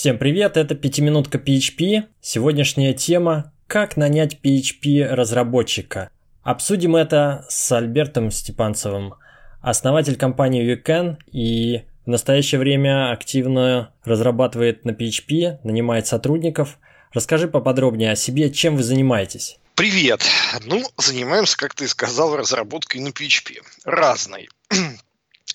Всем 0.00 0.16
привет, 0.16 0.56
это 0.56 0.74
пятиминутка 0.74 1.36
PHP. 1.36 2.04
Сегодняшняя 2.22 2.94
тема 2.94 3.52
«Как 3.66 3.98
нанять 3.98 4.38
PHP 4.42 5.04
разработчика». 5.04 6.08
Обсудим 6.42 6.96
это 6.96 7.44
с 7.50 7.70
Альбертом 7.70 8.30
Степанцевым, 8.30 9.16
основатель 9.60 10.16
компании 10.16 10.64
Weekend 10.64 11.18
и 11.30 11.82
в 12.06 12.08
настоящее 12.08 12.60
время 12.60 13.12
активно 13.12 13.92
разрабатывает 14.02 14.86
на 14.86 14.92
PHP, 14.92 15.58
нанимает 15.64 16.06
сотрудников. 16.06 16.78
Расскажи 17.12 17.46
поподробнее 17.46 18.12
о 18.12 18.16
себе, 18.16 18.50
чем 18.50 18.76
вы 18.76 18.82
занимаетесь. 18.82 19.58
Привет. 19.74 20.22
Ну, 20.64 20.82
занимаемся, 20.96 21.58
как 21.58 21.74
ты 21.74 21.86
сказал, 21.86 22.34
разработкой 22.38 23.02
на 23.02 23.08
PHP. 23.08 23.58
Разной 23.84 24.48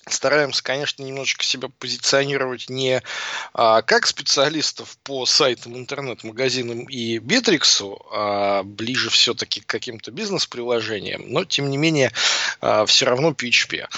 стараемся, 0.08 0.62
конечно, 0.62 1.02
немножечко 1.02 1.44
себя 1.44 1.68
позиционировать 1.78 2.70
не 2.70 3.02
а, 3.52 3.82
как 3.82 4.06
специалистов 4.06 4.96
по 5.02 5.26
сайтам, 5.26 5.76
интернет-магазинам 5.76 6.84
и 6.84 7.18
Битриксу, 7.18 8.06
а 8.12 8.62
ближе 8.62 9.10
все-таки 9.10 9.60
к 9.60 9.66
каким-то 9.66 10.12
бизнес-приложениям, 10.12 11.24
но, 11.26 11.44
тем 11.44 11.70
не 11.70 11.76
менее, 11.76 12.12
а, 12.60 12.86
все 12.86 13.06
равно 13.06 13.30
PHP. 13.32 13.88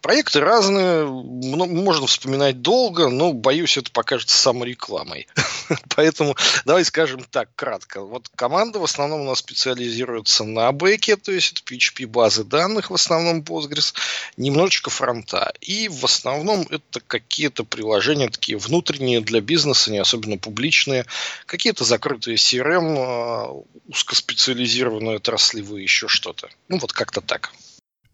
Проекты 0.00 0.40
разные, 0.40 1.04
можно 1.04 2.06
вспоминать 2.06 2.62
долго, 2.62 3.08
но, 3.08 3.32
боюсь, 3.34 3.76
это 3.76 3.90
покажется 3.90 4.38
саморекламой. 4.38 5.28
Поэтому 5.96 6.34
давай 6.64 6.84
скажем 6.84 7.24
так, 7.24 7.50
кратко. 7.54 8.00
Вот 8.00 8.30
команда 8.34 8.78
в 8.78 8.84
основном 8.84 9.20
у 9.20 9.24
нас 9.24 9.40
специализируется 9.40 10.44
на 10.44 10.72
бэке, 10.72 11.16
то 11.16 11.30
есть 11.30 11.52
это 11.52 11.74
PHP 11.74 12.06
базы 12.06 12.44
данных, 12.44 12.90
в 12.90 12.94
основном 12.94 13.42
Postgres, 13.42 13.92
немножечко 14.38 14.88
фронта. 14.88 15.52
И 15.60 15.88
в 15.88 16.04
основном 16.04 16.66
это 16.70 17.00
какие-то 17.00 17.64
приложения 17.64 18.28
такие 18.28 18.58
внутренние 18.58 19.20
для 19.20 19.40
бизнеса, 19.40 19.90
не 19.90 19.98
особенно 19.98 20.38
публичные, 20.38 21.04
какие-то 21.46 21.84
закрытые 21.84 22.36
CRM, 22.36 22.96
а, 22.98 23.52
узкоспециализированные 23.88 25.16
отраслевые, 25.16 25.82
еще 25.82 26.08
что-то. 26.08 26.48
Ну 26.68 26.78
вот 26.78 26.92
как-то 26.92 27.20
так. 27.20 27.52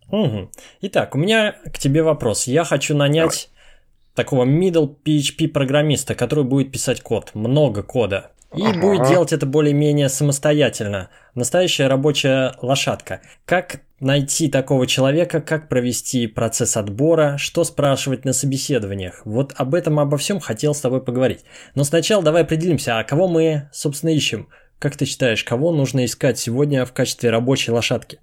Угу. 0.09 0.51
Итак, 0.83 1.15
у 1.15 1.19
меня 1.19 1.53
к 1.73 1.79
тебе 1.79 2.03
вопрос. 2.03 2.47
Я 2.47 2.65
хочу 2.65 2.97
нанять 2.97 3.49
Давай. 3.51 4.15
такого 4.15 4.45
middle 4.45 4.97
PHP 5.05 5.49
программиста, 5.49 6.15
который 6.15 6.45
будет 6.45 6.73
писать 6.73 7.03
код, 7.03 7.35
много 7.35 7.83
кода. 7.83 8.33
И 8.57 8.65
ага. 8.65 8.81
будет 8.81 9.09
делать 9.09 9.33
это 9.33 9.47
более-менее 9.47 10.09
самостоятельно. 10.09 11.11
Настоящая 11.35 11.89
рабочая 11.89 12.55
лошадка. 12.63 13.21
Как 13.45 13.81
найти 14.01 14.49
такого 14.49 14.87
человека, 14.87 15.41
как 15.41 15.69
провести 15.69 16.27
процесс 16.27 16.77
отбора, 16.77 17.37
что 17.39 17.65
спрашивать 17.65 18.25
на 18.25 18.33
собеседованиях. 18.33 19.23
Вот 19.25 19.53
об 19.57 19.75
этом, 19.75 19.99
обо 19.99 20.19
всем 20.19 20.41
хотел 20.41 20.75
с 20.75 20.81
тобой 20.81 21.03
поговорить. 21.03 21.41
Но 21.75 21.85
сначала 21.85 22.23
давай 22.23 22.43
определимся, 22.43 22.99
а 22.99 23.05
кого 23.05 23.29
мы, 23.29 23.69
собственно, 23.73 24.11
ищем? 24.11 24.49
Как 24.79 24.97
ты 24.97 25.07
считаешь, 25.07 25.43
кого 25.45 25.73
нужно 25.73 26.05
искать 26.05 26.39
сегодня 26.39 26.85
в 26.85 26.93
качестве 26.93 27.31
рабочей 27.31 27.71
лошадки? 27.71 28.21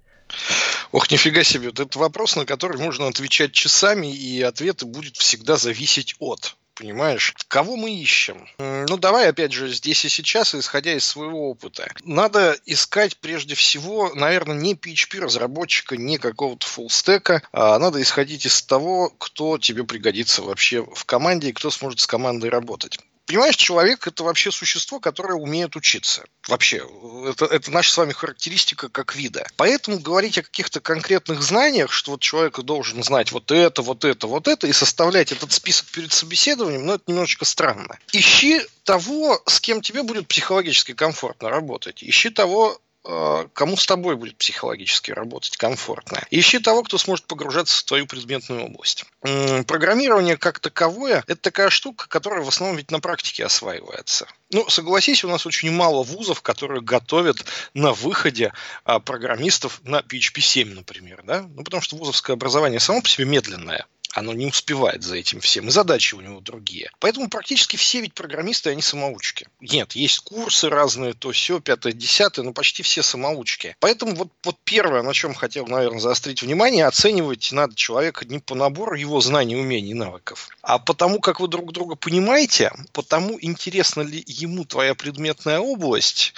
Ох, 0.92 1.10
нифига 1.10 1.42
себе, 1.42 1.68
вот 1.68 1.80
это 1.80 1.98
вопрос, 1.98 2.36
на 2.36 2.44
который 2.44 2.78
можно 2.78 3.08
отвечать 3.08 3.52
часами, 3.52 4.14
и 4.14 4.42
ответы 4.42 4.86
будет 4.86 5.16
всегда 5.16 5.56
зависеть 5.56 6.14
от 6.18 6.56
понимаешь? 6.74 7.34
Кого 7.48 7.76
мы 7.76 7.94
ищем? 7.94 8.48
Ну, 8.58 8.96
давай, 8.96 9.28
опять 9.28 9.52
же, 9.52 9.68
здесь 9.68 10.04
и 10.04 10.08
сейчас, 10.08 10.54
исходя 10.54 10.94
из 10.94 11.04
своего 11.04 11.50
опыта. 11.50 11.92
Надо 12.04 12.56
искать 12.66 13.16
прежде 13.18 13.54
всего, 13.54 14.12
наверное, 14.14 14.56
не 14.56 14.74
PHP-разработчика, 14.74 15.96
не 15.96 16.18
какого-то 16.18 16.66
фуллстека, 16.66 17.42
а 17.52 17.78
надо 17.78 18.00
исходить 18.00 18.46
из 18.46 18.62
того, 18.62 19.10
кто 19.18 19.58
тебе 19.58 19.84
пригодится 19.84 20.42
вообще 20.42 20.84
в 20.84 21.04
команде 21.04 21.50
и 21.50 21.52
кто 21.52 21.70
сможет 21.70 22.00
с 22.00 22.06
командой 22.06 22.50
работать. 22.50 22.98
Понимаешь, 23.26 23.56
человек 23.56 24.06
это 24.06 24.24
вообще 24.24 24.50
существо, 24.50 25.00
которое 25.00 25.34
умеет 25.34 25.76
учиться. 25.76 26.24
Вообще, 26.48 26.86
это, 27.28 27.46
это 27.46 27.70
наша 27.70 27.92
с 27.92 27.96
вами 27.96 28.12
характеристика 28.12 28.88
как 28.88 29.14
вида. 29.14 29.46
Поэтому 29.56 30.00
говорить 30.00 30.38
о 30.38 30.42
каких-то 30.42 30.80
конкретных 30.80 31.42
знаниях, 31.42 31.92
что 31.92 32.12
вот 32.12 32.20
человек 32.20 32.58
должен 32.60 33.02
знать 33.02 33.32
вот 33.32 33.50
это, 33.52 33.82
вот 33.82 34.04
это, 34.04 34.26
вот 34.26 34.48
это, 34.48 34.66
и 34.66 34.72
составлять 34.72 35.32
этот 35.32 35.52
список 35.52 35.86
перед 35.88 36.12
собеседованием, 36.12 36.84
ну, 36.84 36.94
это 36.94 37.04
немножечко 37.06 37.44
странно. 37.44 37.98
Ищи 38.12 38.60
того, 38.84 39.40
с 39.46 39.60
кем 39.60 39.80
тебе 39.82 40.02
будет 40.02 40.26
психологически 40.26 40.92
комфортно 40.92 41.48
работать. 41.48 42.02
Ищи 42.02 42.30
того, 42.30 42.80
кому 43.04 43.76
с 43.76 43.86
тобой 43.86 44.16
будет 44.16 44.36
психологически 44.36 45.10
работать 45.10 45.56
комфортно. 45.56 46.22
Ищи 46.30 46.58
того, 46.60 46.82
кто 46.84 46.98
сможет 46.98 47.26
погружаться 47.26 47.80
в 47.80 47.84
твою 47.84 48.06
предметную 48.06 48.64
область. 48.66 49.04
Программирование 49.66 50.36
как 50.36 50.60
таковое– 50.60 51.24
это 51.26 51.40
такая 51.40 51.70
штука, 51.70 52.06
которая 52.08 52.42
в 52.42 52.48
основном 52.48 52.76
ведь 52.76 52.90
на 52.90 53.00
практике 53.00 53.44
осваивается. 53.44 54.28
Ну, 54.50 54.68
согласись, 54.68 55.24
у 55.24 55.28
нас 55.28 55.46
очень 55.46 55.72
мало 55.72 56.02
вузов, 56.02 56.42
которые 56.42 56.82
готовят 56.82 57.44
на 57.74 57.92
выходе 57.92 58.52
а, 58.84 59.00
программистов 59.00 59.80
на 59.84 60.00
PHP 60.00 60.40
7, 60.40 60.74
например. 60.74 61.22
Да? 61.24 61.42
Ну, 61.42 61.64
потому 61.64 61.82
что 61.82 61.96
вузовское 61.96 62.34
образование 62.34 62.78
само 62.78 63.00
по 63.00 63.08
себе 63.08 63.24
медленное 63.24 63.86
оно 64.12 64.32
не 64.32 64.46
успевает 64.46 65.02
за 65.02 65.16
этим 65.16 65.40
всем, 65.40 65.68
и 65.68 65.70
задачи 65.70 66.14
у 66.14 66.20
него 66.20 66.40
другие. 66.40 66.90
Поэтому 67.00 67.28
практически 67.28 67.76
все 67.76 68.00
ведь 68.00 68.14
программисты, 68.14 68.70
они 68.70 68.82
самоучки. 68.82 69.48
Нет, 69.60 69.92
есть 69.92 70.20
курсы 70.20 70.68
разные, 70.68 71.14
то 71.14 71.32
все, 71.32 71.60
пятое, 71.60 71.92
десятое, 71.92 72.44
но 72.44 72.52
почти 72.52 72.82
все 72.82 73.02
самоучки. 73.02 73.76
Поэтому 73.80 74.14
вот, 74.14 74.28
вот 74.44 74.56
первое, 74.64 75.02
на 75.02 75.14
чем 75.14 75.34
хотел, 75.34 75.66
наверное, 75.66 76.00
заострить 76.00 76.42
внимание, 76.42 76.86
оценивать 76.86 77.50
надо 77.52 77.74
человека 77.74 78.24
не 78.26 78.38
по 78.38 78.54
набору 78.54 78.96
его 78.96 79.20
знаний, 79.20 79.56
умений, 79.56 79.94
навыков, 79.94 80.48
а 80.62 80.78
потому, 80.78 81.20
как 81.20 81.40
вы 81.40 81.48
друг 81.48 81.72
друга 81.72 81.94
понимаете, 81.94 82.72
потому 82.92 83.38
интересна 83.40 84.02
ли 84.02 84.22
ему 84.26 84.64
твоя 84.64 84.94
предметная 84.94 85.58
область, 85.58 86.34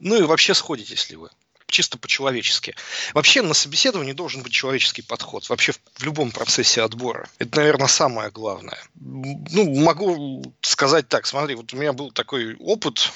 ну 0.00 0.16
и 0.16 0.22
вообще 0.22 0.54
сходитесь 0.54 1.10
ли 1.10 1.16
вы 1.16 1.30
чисто 1.68 1.98
по-человечески. 1.98 2.74
Вообще 3.14 3.42
на 3.42 3.54
собеседовании 3.54 4.12
должен 4.12 4.42
быть 4.42 4.52
человеческий 4.52 5.02
подход. 5.02 5.48
Вообще 5.48 5.72
в, 5.72 5.80
в 5.94 6.02
любом 6.02 6.30
процессе 6.30 6.82
отбора. 6.82 7.28
Это, 7.38 7.58
наверное, 7.58 7.86
самое 7.86 8.30
главное. 8.30 8.78
Ну, 8.94 9.80
могу 9.80 10.42
сказать 10.60 11.08
так. 11.08 11.26
Смотри, 11.26 11.54
вот 11.54 11.72
у 11.72 11.76
меня 11.76 11.92
был 11.92 12.10
такой 12.10 12.56
опыт, 12.56 13.12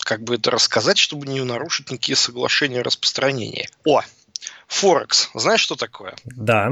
как 0.00 0.22
бы 0.22 0.36
это 0.36 0.50
рассказать, 0.50 0.98
чтобы 0.98 1.26
не 1.26 1.42
нарушить 1.42 1.90
никакие 1.90 2.16
соглашения 2.16 2.80
о 2.80 2.84
распространении. 2.84 3.68
О, 3.84 4.02
Форекс. 4.68 5.30
Знаешь, 5.34 5.60
что 5.60 5.76
такое? 5.76 6.14
Да. 6.24 6.70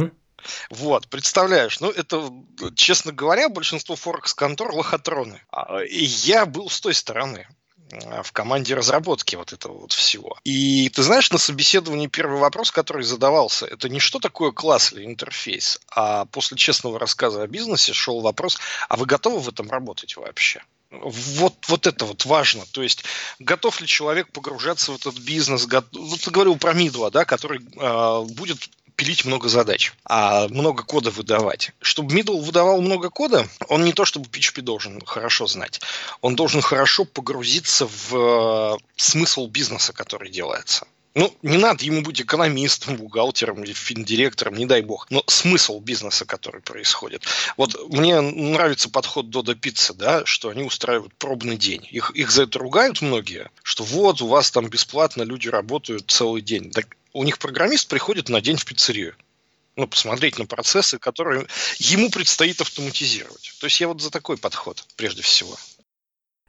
Вот, 0.71 1.09
представляешь, 1.09 1.81
ну 1.81 1.91
это, 1.91 2.32
честно 2.75 3.12
говоря, 3.12 3.50
большинство 3.50 3.94
Форекс-контор 3.97 4.72
лохотроны. 4.72 5.43
А, 5.50 5.82
и 5.82 6.03
я 6.03 6.47
был 6.47 6.71
с 6.71 6.81
той 6.81 6.94
стороны. 6.94 7.47
Э, 7.91 8.23
в 8.23 8.33
команде 8.33 8.75
разработки 8.75 9.37
вот 9.37 9.53
этого 9.53 9.78
вот 9.78 9.93
всего. 9.93 10.39
И 10.45 10.89
ты 10.91 11.03
знаешь, 11.03 11.31
на 11.31 11.39
собеседовании 11.39 12.06
первый 12.06 12.39
вопрос, 12.39 12.71
который 12.71 13.03
задавался, 13.03 13.67
это 13.67 13.89
не 13.89 14.01
что 14.01 14.19
такое 14.19 14.53
класс 14.53 14.93
или 14.93 15.05
интерфейс, 15.05 15.81
а 15.91 16.25
после 16.27 16.56
честного 16.56 16.99
рассказа 16.99 17.43
о 17.43 17.47
бизнесе 17.47 17.93
шел 17.93 18.21
вопрос, 18.21 18.59
а 18.89 18.97
вы 18.97 19.06
готовы 19.06 19.41
в 19.41 19.49
этом 19.49 19.71
работать 19.71 20.17
вообще? 20.17 20.62
Вот, 20.91 21.55
вот 21.69 21.87
это 21.87 22.05
вот 22.05 22.25
важно. 22.25 22.65
То 22.73 22.83
есть, 22.83 23.05
готов 23.39 23.81
ли 23.81 23.87
человек 23.87 24.33
погружаться 24.33 24.91
в 24.91 24.97
этот 24.97 25.19
бизнес? 25.21 25.69
Вот 25.93 26.21
ты 26.21 26.31
говорил 26.33 26.56
про 26.56 26.73
Мидла, 26.73 27.12
да, 27.12 27.25
который 27.25 27.61
э, 27.61 28.25
будет 28.33 28.69
пилить 29.00 29.25
много 29.25 29.49
задач, 29.49 29.94
а 30.05 30.47
много 30.49 30.83
кода 30.83 31.11
выдавать. 31.11 31.72
Чтобы 31.81 32.15
middle 32.15 32.38
выдавал 32.43 32.83
много 32.83 33.09
кода, 33.09 33.49
он 33.69 33.83
не 33.83 33.94
то 33.94 34.05
чтобы 34.05 34.27
PHP 34.27 34.61
должен 34.61 35.00
хорошо 35.06 35.47
знать, 35.47 35.81
он 36.21 36.37
должен 36.37 36.61
хорошо 36.61 37.06
погрузиться 37.06 37.87
в 37.87 38.15
э, 38.15 38.77
смысл 38.97 39.47
бизнеса, 39.47 39.94
который 39.94 40.31
делается. 40.31 40.87
Ну, 41.15 41.34
не 41.43 41.56
надо 41.56 41.83
ему 41.84 42.03
быть 42.03 42.21
экономистом, 42.21 42.97
бухгалтером 42.97 43.65
или 43.65 43.72
финдиректором, 43.72 44.55
не 44.55 44.66
дай 44.66 44.83
бог. 44.83 45.06
Но 45.11 45.25
смысл 45.27 45.81
бизнеса, 45.81 46.27
который 46.27 46.61
происходит. 46.61 47.25
Вот 47.56 47.75
мне 47.91 48.21
нравится 48.21 48.91
подход 48.91 49.31
Дода 49.31 49.55
Пицца, 49.55 49.94
да, 49.94 50.27
что 50.27 50.50
они 50.50 50.62
устраивают 50.62 51.15
пробный 51.15 51.56
день. 51.56 51.88
Их, 51.91 52.11
их 52.11 52.31
за 52.31 52.43
это 52.43 52.58
ругают 52.58 53.00
многие, 53.00 53.50
что 53.62 53.82
вот 53.82 54.20
у 54.20 54.29
вас 54.29 54.50
там 54.50 54.69
бесплатно 54.69 55.23
люди 55.23 55.49
работают 55.49 56.05
целый 56.11 56.43
день. 56.43 56.70
Так 56.70 56.97
у 57.12 57.25
них 57.25 57.39
программист 57.39 57.89
приходит 57.89 58.29
на 58.29 58.41
день 58.41 58.57
в 58.57 58.65
пиццерию. 58.65 59.15
Ну, 59.77 59.87
посмотреть 59.87 60.39
на 60.39 60.47
процессы, 60.47 60.99
которые 60.99 61.47
ему 61.79 62.11
предстоит 62.11 62.61
автоматизировать. 62.61 63.55
То 63.61 63.67
есть 63.67 63.81
я 63.81 63.89
вот 63.89 64.01
за 64.01 64.11
такой 64.11 64.37
подход, 64.37 64.85
прежде 64.97 65.23
всего. 65.23 65.57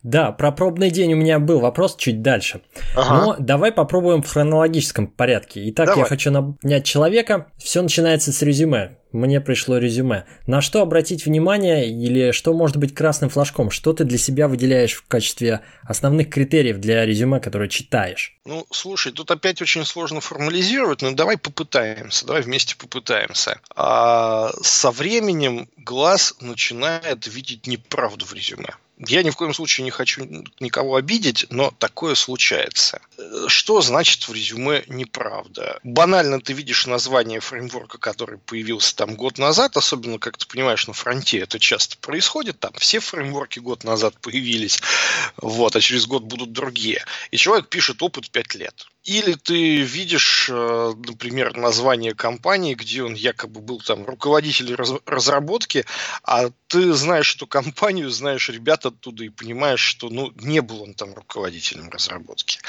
Да, 0.04 0.32
про 0.32 0.52
пробный 0.52 0.90
день 0.90 1.14
у 1.14 1.16
меня 1.16 1.38
был 1.38 1.60
вопрос 1.60 1.96
чуть 1.96 2.24
дальше. 2.24 2.62
Ага. 2.96 3.26
Но 3.26 3.36
давай 3.38 3.72
попробуем 3.72 4.24
в 4.24 4.28
хронологическом 4.28 5.06
порядке. 5.06 5.70
Итак, 5.70 5.88
давай. 5.88 6.04
я 6.04 6.06
хочу 6.10 6.32
нанять 6.32 6.86
человека. 6.86 7.52
Все 7.58 7.84
начинается 7.84 8.34
с 8.34 8.42
резюме. 8.42 8.98
Мне 9.12 9.42
пришло 9.42 9.78
резюме. 9.78 10.26
На 10.48 10.62
что 10.62 10.82
обратить 10.82 11.26
внимание 11.26 11.90
или 11.90 12.32
что 12.32 12.54
может 12.54 12.78
быть 12.78 12.96
красным 12.96 13.30
флажком? 13.30 13.70
Что 13.70 13.94
ты 13.94 14.04
для 14.06 14.18
себя 14.18 14.48
выделяешь 14.48 14.94
в 14.94 15.06
качестве 15.08 15.62
основных 15.84 16.30
критериев 16.30 16.78
для 16.80 17.06
резюме, 17.06 17.40
которое 17.40 17.68
читаешь? 17.68 18.38
Ну, 18.46 18.66
слушай, 18.72 19.12
тут 19.12 19.30
опять 19.32 19.62
очень 19.62 19.86
сложно 19.86 20.22
формализировать, 20.22 21.02
но 21.02 21.12
давай 21.12 21.38
попытаемся, 21.38 22.26
давай 22.26 22.42
вместе 22.42 22.76
попытаемся. 22.76 23.60
А, 23.76 24.52
со 24.62 24.92
временем 24.92 25.70
глаз 25.78 26.36
начинает 26.40 27.28
видеть 27.28 27.68
неправду 27.68 28.26
в 28.26 28.34
резюме 28.34 28.76
Я 29.08 29.24
ни 29.24 29.32
в 29.32 29.36
коем 29.36 29.54
случае 29.54 29.84
не 29.86 29.92
хочу 29.92 30.28
никого 30.60 30.96
обидеть, 30.96 31.48
но 31.50 31.74
такое 31.80 32.14
случается. 32.14 33.02
Что 33.48 33.82
значит 33.82 34.28
в 34.28 34.34
резюме 34.34 34.84
неправда? 34.88 35.80
Банально 35.84 36.40
ты 36.40 36.54
видишь 36.54 36.86
название 36.86 37.40
фреймворка, 37.40 37.98
который 37.98 38.38
появился 38.38 38.96
там 38.96 39.16
год 39.16 39.40
назад, 39.40 39.76
особенно, 39.76 40.20
как 40.20 40.38
ты 40.38 40.46
понимаешь, 40.46 40.86
на 40.86 40.94
фронте 40.94 41.40
это 41.40 41.58
часто 41.58 41.98
происходит, 41.98 42.60
там 42.60 42.74
все 42.78 43.00
фреймворки 43.00 43.58
год 43.58 43.84
назад 43.84 44.16
появились, 44.22 44.80
вот, 45.38 45.76
а 45.76 45.82
через 45.82 46.06
год 46.06 46.24
будут 46.24 46.52
другие. 46.52 47.04
И 47.32 47.38
человек 47.38 47.70
пишет 47.70 48.04
опыт 48.04 48.30
5 48.30 48.56
лет. 48.56 48.88
Или 49.04 49.34
ты 49.34 49.82
видишь, 49.82 50.48
э, 50.52 50.94
например, 51.08 51.58
название 51.58 52.14
компании, 52.14 52.76
где 52.76 53.02
он 53.02 53.16
якобы 53.16 53.60
был 53.60 53.82
там 53.82 54.06
руководитель 54.06 54.76
разработки, 55.06 55.86
а 56.24 56.52
ты 56.68 56.94
знаешь 56.94 57.36
эту 57.36 57.48
компанию, 57.48 58.12
знаешь 58.12 58.50
ребят 58.50 58.86
оттуда 58.86 59.24
и 59.24 59.30
понимаешь, 59.30 59.82
что 59.82 60.10
ну, 60.10 60.32
не 60.36 60.62
был 60.62 60.84
он 60.84 60.94
там 60.94 61.16
руководителем 61.16 61.90
разработки. 61.90 62.60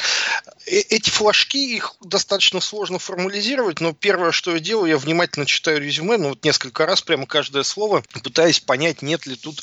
Э, 0.66 0.76
эти 0.76 1.10
флажки, 1.10 1.74
их 1.76 1.96
достаточно 2.00 2.60
сложно 2.60 2.98
формализировать, 2.98 3.80
но 3.80 3.92
первое, 3.92 4.32
что 4.32 4.52
я 4.52 4.60
делаю, 4.60 4.88
я 4.88 4.96
внимательно 4.96 5.44
читаю 5.44 5.82
резюме, 5.82 6.16
ну 6.16 6.30
вот 6.30 6.44
несколько 6.44 6.86
раз 6.86 7.02
прямо 7.02 7.26
каждое 7.26 7.62
слово, 7.62 8.02
пытаясь 8.22 8.58
понять, 8.58 9.02
нет 9.02 9.26
ли 9.26 9.36
тут 9.36 9.62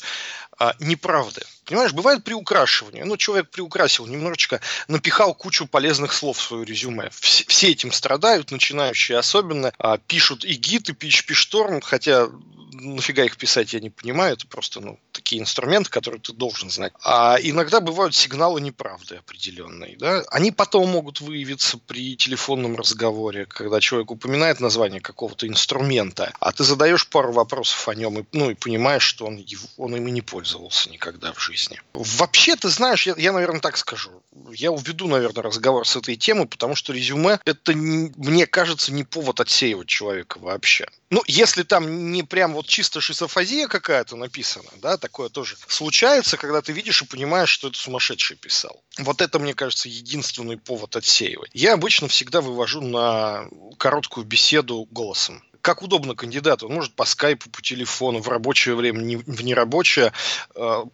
а, 0.56 0.76
неправды. 0.78 1.42
Понимаешь, 1.64 1.92
бывает 1.92 2.24
приукрашивание. 2.24 3.04
Ну, 3.04 3.16
человек 3.16 3.50
приукрасил 3.50 4.06
немножечко, 4.06 4.60
напихал 4.88 5.34
кучу 5.34 5.66
полезных 5.66 6.12
слов 6.12 6.38
в 6.38 6.42
свое 6.42 6.64
резюме. 6.64 7.10
Все, 7.10 7.44
все 7.46 7.70
этим 7.70 7.92
страдают, 7.92 8.50
начинающие 8.50 9.18
особенно. 9.18 9.72
А, 9.78 9.98
пишут 9.98 10.44
и 10.44 10.54
гид, 10.54 10.88
и 10.88 10.92
PHP 10.92 11.34
Storm, 11.34 11.80
хотя 11.80 12.28
нафига 12.72 13.24
их 13.24 13.36
писать, 13.36 13.72
я 13.72 13.80
не 13.80 13.90
понимаю. 13.90 14.34
Это 14.34 14.46
просто 14.46 14.80
ну, 14.80 14.98
такие 15.12 15.40
инструменты, 15.40 15.90
которые 15.90 16.20
ты 16.20 16.32
должен 16.32 16.70
знать. 16.70 16.92
А 17.02 17.36
иногда 17.40 17.80
бывают 17.80 18.14
сигналы 18.14 18.60
неправды 18.60 19.16
определенные. 19.16 19.96
Да? 19.96 20.22
Они 20.30 20.50
потом 20.50 20.88
могут 20.88 21.20
выявиться 21.20 21.78
при 21.78 22.16
телефонном 22.16 22.76
разговоре, 22.76 23.46
когда 23.46 23.80
человек 23.80 24.10
упоминает 24.10 24.60
название 24.60 25.00
какого-то 25.00 25.46
инструмента, 25.46 26.32
а 26.40 26.52
ты 26.52 26.64
задаешь 26.64 27.06
пару 27.08 27.32
вопросов 27.32 27.88
о 27.88 27.94
нем 27.94 28.20
и, 28.20 28.24
ну, 28.32 28.50
и 28.50 28.54
понимаешь, 28.54 29.02
что 29.02 29.26
он, 29.26 29.44
он 29.76 29.96
ими 29.96 30.10
не 30.10 30.22
пользовался 30.22 30.90
никогда 30.90 31.32
в 31.32 31.40
жизни. 31.40 31.59
Вообще, 31.92 32.56
ты 32.56 32.68
знаешь, 32.68 33.06
я, 33.06 33.14
я, 33.16 33.32
наверное, 33.32 33.60
так 33.60 33.76
скажу. 33.76 34.10
Я 34.52 34.72
уведу, 34.72 35.06
наверное, 35.08 35.42
разговор 35.42 35.86
с 35.86 35.96
этой 35.96 36.16
темы, 36.16 36.46
потому 36.46 36.74
что 36.74 36.92
резюме– 36.92 37.38
это, 37.44 37.72
мне 37.72 38.46
кажется, 38.46 38.92
не 38.92 39.04
повод 39.04 39.40
отсеивать 39.40 39.88
человека 39.88 40.38
вообще. 40.38 40.86
Ну, 41.10 41.22
если 41.26 41.62
там 41.62 42.12
не 42.12 42.22
прям 42.22 42.54
вот 42.54 42.66
чисто 42.66 43.00
шизофазия 43.00 43.66
какая-то 43.66 44.16
написана, 44.16 44.70
да, 44.76 44.96
такое 44.96 45.28
тоже 45.28 45.56
случается, 45.68 46.36
когда 46.36 46.62
ты 46.62 46.72
видишь 46.72 47.02
и 47.02 47.06
понимаешь, 47.06 47.50
что 47.50 47.68
это 47.68 47.78
сумасшедший 47.78 48.36
писал. 48.36 48.82
Вот 48.98 49.20
это, 49.20 49.38
мне 49.38 49.54
кажется, 49.54 49.88
единственный 49.88 50.56
повод 50.56 50.96
отсеивать. 50.96 51.50
Я 51.52 51.74
обычно 51.74 52.08
всегда 52.08 52.40
вывожу 52.40 52.80
на 52.80 53.48
короткую 53.78 54.24
беседу 54.24 54.86
голосом 54.90 55.42
как 55.60 55.82
удобно 55.82 56.14
кандидату. 56.14 56.66
Он 56.68 56.74
может 56.74 56.94
по 56.94 57.04
скайпу, 57.04 57.50
по 57.50 57.62
телефону, 57.62 58.20
в 58.20 58.28
рабочее 58.28 58.74
время, 58.74 59.18
в 59.26 59.44
нерабочее 59.44 60.12
э, 60.54 60.84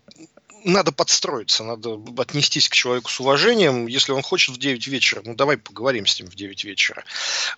надо 0.67 0.93
подстроиться, 0.93 1.65
надо 1.65 1.99
отнестись 2.19 2.69
к 2.69 2.73
человеку 2.73 3.11
с 3.11 3.21
уважением. 3.21 3.87
Если 3.87 4.13
он 4.13 4.23
хочет 4.23 4.57
в 4.57 4.59
9 4.59 4.87
вечера, 4.89 5.23
ну 5.25 5.35
давай 5.35 5.57
поговорим 5.57 6.07
с 6.07 6.19
ним 6.21 6.29
в 6.29 6.35
9 6.35 6.65
вечера. 6.65 7.05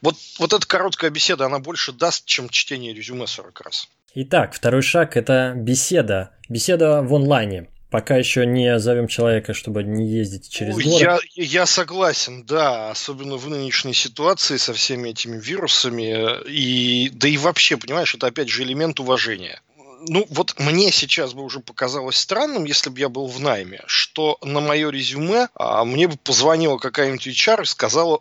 Вот, 0.02 0.16
вот 0.38 0.52
эта 0.52 0.66
короткая 0.66 1.10
беседа, 1.10 1.46
она 1.46 1.58
больше 1.58 1.92
даст, 1.92 2.26
чем 2.26 2.48
чтение 2.48 2.92
резюме 2.92 3.26
40 3.26 3.60
раз. 3.62 3.88
Итак, 4.14 4.54
второй 4.54 4.82
шаг– 4.82 5.16
это 5.16 5.54
беседа. 5.56 6.34
Беседа 6.48 7.02
в 7.02 7.14
онлайне. 7.14 7.68
Пока 7.90 8.16
еще 8.16 8.44
не 8.44 8.78
зовем 8.78 9.08
человека, 9.08 9.54
чтобы 9.54 9.82
не 9.82 10.06
ездить 10.06 10.50
через 10.50 10.74
город. 10.74 11.00
Я, 11.00 11.18
я 11.34 11.64
согласен, 11.64 12.44
да, 12.44 12.90
особенно 12.90 13.36
в 13.36 13.48
нынешней 13.48 13.94
ситуации 13.94 14.58
со 14.58 14.74
всеми 14.74 15.08
этими 15.08 15.40
вирусами. 15.40 16.46
И, 16.46 17.08
да 17.08 17.28
и 17.28 17.38
вообще, 17.38 17.78
понимаешь, 17.78 18.14
это 18.14 18.26
опять 18.26 18.50
же 18.50 18.62
элемент 18.62 19.00
уважения 19.00 19.62
ну 20.06 20.26
вот 20.30 20.58
мне 20.58 20.90
сейчас 20.92 21.34
бы 21.34 21.42
уже 21.42 21.60
показалось 21.60 22.16
странным, 22.16 22.64
если 22.64 22.90
бы 22.90 22.98
я 23.00 23.08
был 23.08 23.26
в 23.26 23.40
найме, 23.40 23.82
что 23.86 24.38
на 24.42 24.60
мое 24.60 24.90
резюме 24.90 25.48
а, 25.54 25.84
мне 25.84 26.08
бы 26.08 26.16
позвонила 26.16 26.78
какая-нибудь 26.78 27.26
HR 27.26 27.62
и 27.62 27.66
сказала, 27.66 28.20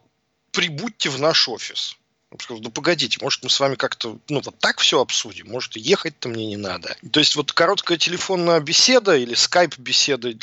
прибудьте 0.51 1.09
в 1.09 1.19
наш 1.19 1.47
офис. 1.47 1.97
Сказал, 2.39 2.61
да 2.61 2.69
погодите, 2.69 3.19
может 3.21 3.41
мы 3.43 3.49
с 3.49 3.59
вами 3.59 3.75
как-то, 3.75 4.17
ну 4.27 4.41
вот 4.43 4.59
так 4.59 4.79
все 4.79 5.01
обсудим, 5.01 5.47
может 5.47 5.77
ехать-то 5.77 6.27
мне 6.27 6.45
не 6.45 6.57
надо. 6.57 6.97
То 7.11 7.21
есть 7.21 7.37
вот 7.37 7.53
короткая 7.53 7.97
телефонная 7.97 8.59
беседа 8.59 9.15
или 9.15 9.33
скайп-беседа, 9.33 10.33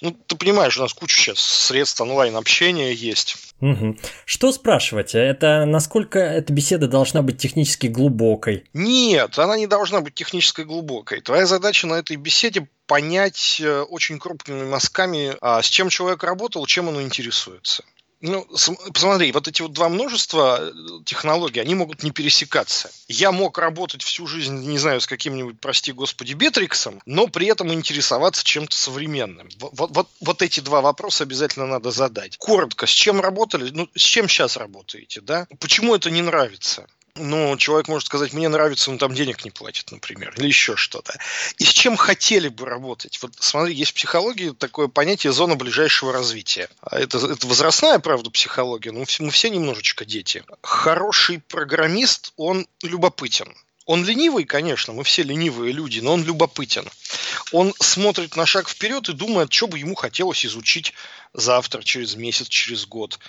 ну 0.00 0.16
ты 0.26 0.36
понимаешь, 0.36 0.76
у 0.76 0.82
нас 0.82 0.92
куча 0.92 1.16
сейчас 1.16 1.38
средств 1.38 2.00
онлайн-общения 2.00 2.92
есть. 2.92 3.36
Угу. 3.60 3.96
Что 4.24 4.50
спрашивать? 4.50 5.14
Это 5.14 5.64
насколько 5.64 6.18
эта 6.18 6.52
беседа 6.52 6.88
должна 6.88 7.22
быть 7.22 7.38
технически 7.38 7.86
глубокой? 7.86 8.64
Нет, 8.74 9.38
она 9.38 9.56
не 9.56 9.68
должна 9.68 10.00
быть 10.00 10.14
технически 10.14 10.62
глубокой. 10.62 11.20
Твоя 11.20 11.46
задача 11.46 11.86
на 11.86 11.94
этой 11.94 12.16
беседе 12.16 12.66
понять 12.86 13.60
э, 13.60 13.80
очень 13.80 14.18
крупными 14.18 14.64
мазками, 14.64 15.36
а, 15.40 15.62
с 15.62 15.66
чем 15.66 15.88
человек 15.88 16.22
работал, 16.22 16.66
чем 16.66 16.88
он 16.88 17.00
интересуется. 17.00 17.84
Ну, 18.20 18.46
посмотри, 18.94 19.30
вот 19.32 19.46
эти 19.46 19.60
вот 19.60 19.72
два 19.72 19.90
множества 19.90 20.58
э, 20.60 20.72
технологий, 21.04 21.60
они 21.60 21.74
могут 21.74 22.02
не 22.02 22.10
пересекаться. 22.10 22.90
Я 23.08 23.30
мог 23.30 23.58
работать 23.58 24.02
всю 24.02 24.26
жизнь, 24.26 24.56
не 24.66 24.78
знаю, 24.78 25.02
с 25.02 25.06
каким-нибудь, 25.06 25.60
прости 25.60 25.92
господи, 25.92 26.32
Бетриксом, 26.32 27.02
но 27.04 27.26
при 27.26 27.46
этом 27.46 27.72
интересоваться 27.74 28.42
чем-то 28.42 28.74
современным. 28.74 29.48
Вот, 29.58 29.90
вот, 29.90 30.08
вот 30.20 30.42
эти 30.42 30.60
два 30.60 30.80
вопроса 30.80 31.24
обязательно 31.24 31.66
надо 31.66 31.90
задать. 31.90 32.38
Коротко, 32.38 32.86
с 32.86 32.90
чем 32.90 33.20
работали, 33.20 33.70
ну, 33.70 33.88
с 33.94 34.02
чем 34.02 34.28
сейчас 34.28 34.56
работаете, 34.56 35.20
да? 35.20 35.46
Почему 35.60 35.94
это 35.94 36.10
не 36.10 36.22
нравится? 36.22 36.86
Ну, 37.16 37.56
человек 37.56 37.88
может 37.88 38.06
сказать, 38.06 38.32
мне 38.32 38.48
нравится, 38.48 38.90
но 38.90 38.98
там 38.98 39.14
денег 39.14 39.44
не 39.44 39.50
платит, 39.50 39.90
например, 39.92 40.34
или 40.36 40.46
еще 40.46 40.76
что-то. 40.76 41.18
И 41.58 41.64
с 41.64 41.70
чем 41.70 41.96
хотели 41.96 42.48
бы 42.48 42.66
работать? 42.66 43.18
Вот 43.22 43.32
смотри, 43.38 43.74
есть 43.74 43.92
в 43.92 43.94
психологии 43.94 44.50
такое 44.50 44.88
понятие 44.88 45.32
зона 45.32 45.56
ближайшего 45.56 46.12
развития. 46.12 46.68
А 46.80 46.98
это, 46.98 47.18
это 47.18 47.46
возрастная, 47.46 47.98
правда, 47.98 48.30
психология, 48.30 48.92
но 48.92 49.04
мы 49.20 49.30
все 49.30 49.50
немножечко 49.50 50.04
дети. 50.04 50.44
Хороший 50.62 51.40
программист, 51.40 52.32
он 52.36 52.66
любопытен. 52.82 53.54
Он 53.86 54.04
ленивый, 54.04 54.44
конечно, 54.44 54.92
мы 54.92 55.04
все 55.04 55.22
ленивые 55.22 55.72
люди, 55.72 56.00
но 56.00 56.14
он 56.14 56.24
любопытен. 56.24 56.88
Он 57.52 57.72
смотрит 57.80 58.34
на 58.34 58.44
шаг 58.44 58.68
вперед 58.68 59.08
и 59.08 59.12
думает, 59.12 59.52
что 59.52 59.68
бы 59.68 59.78
ему 59.78 59.94
хотелось 59.94 60.44
изучить 60.44 60.92
завтра, 61.32 61.82
через 61.82 62.16
месяц, 62.16 62.48
через 62.48 62.84
год. 62.84 63.20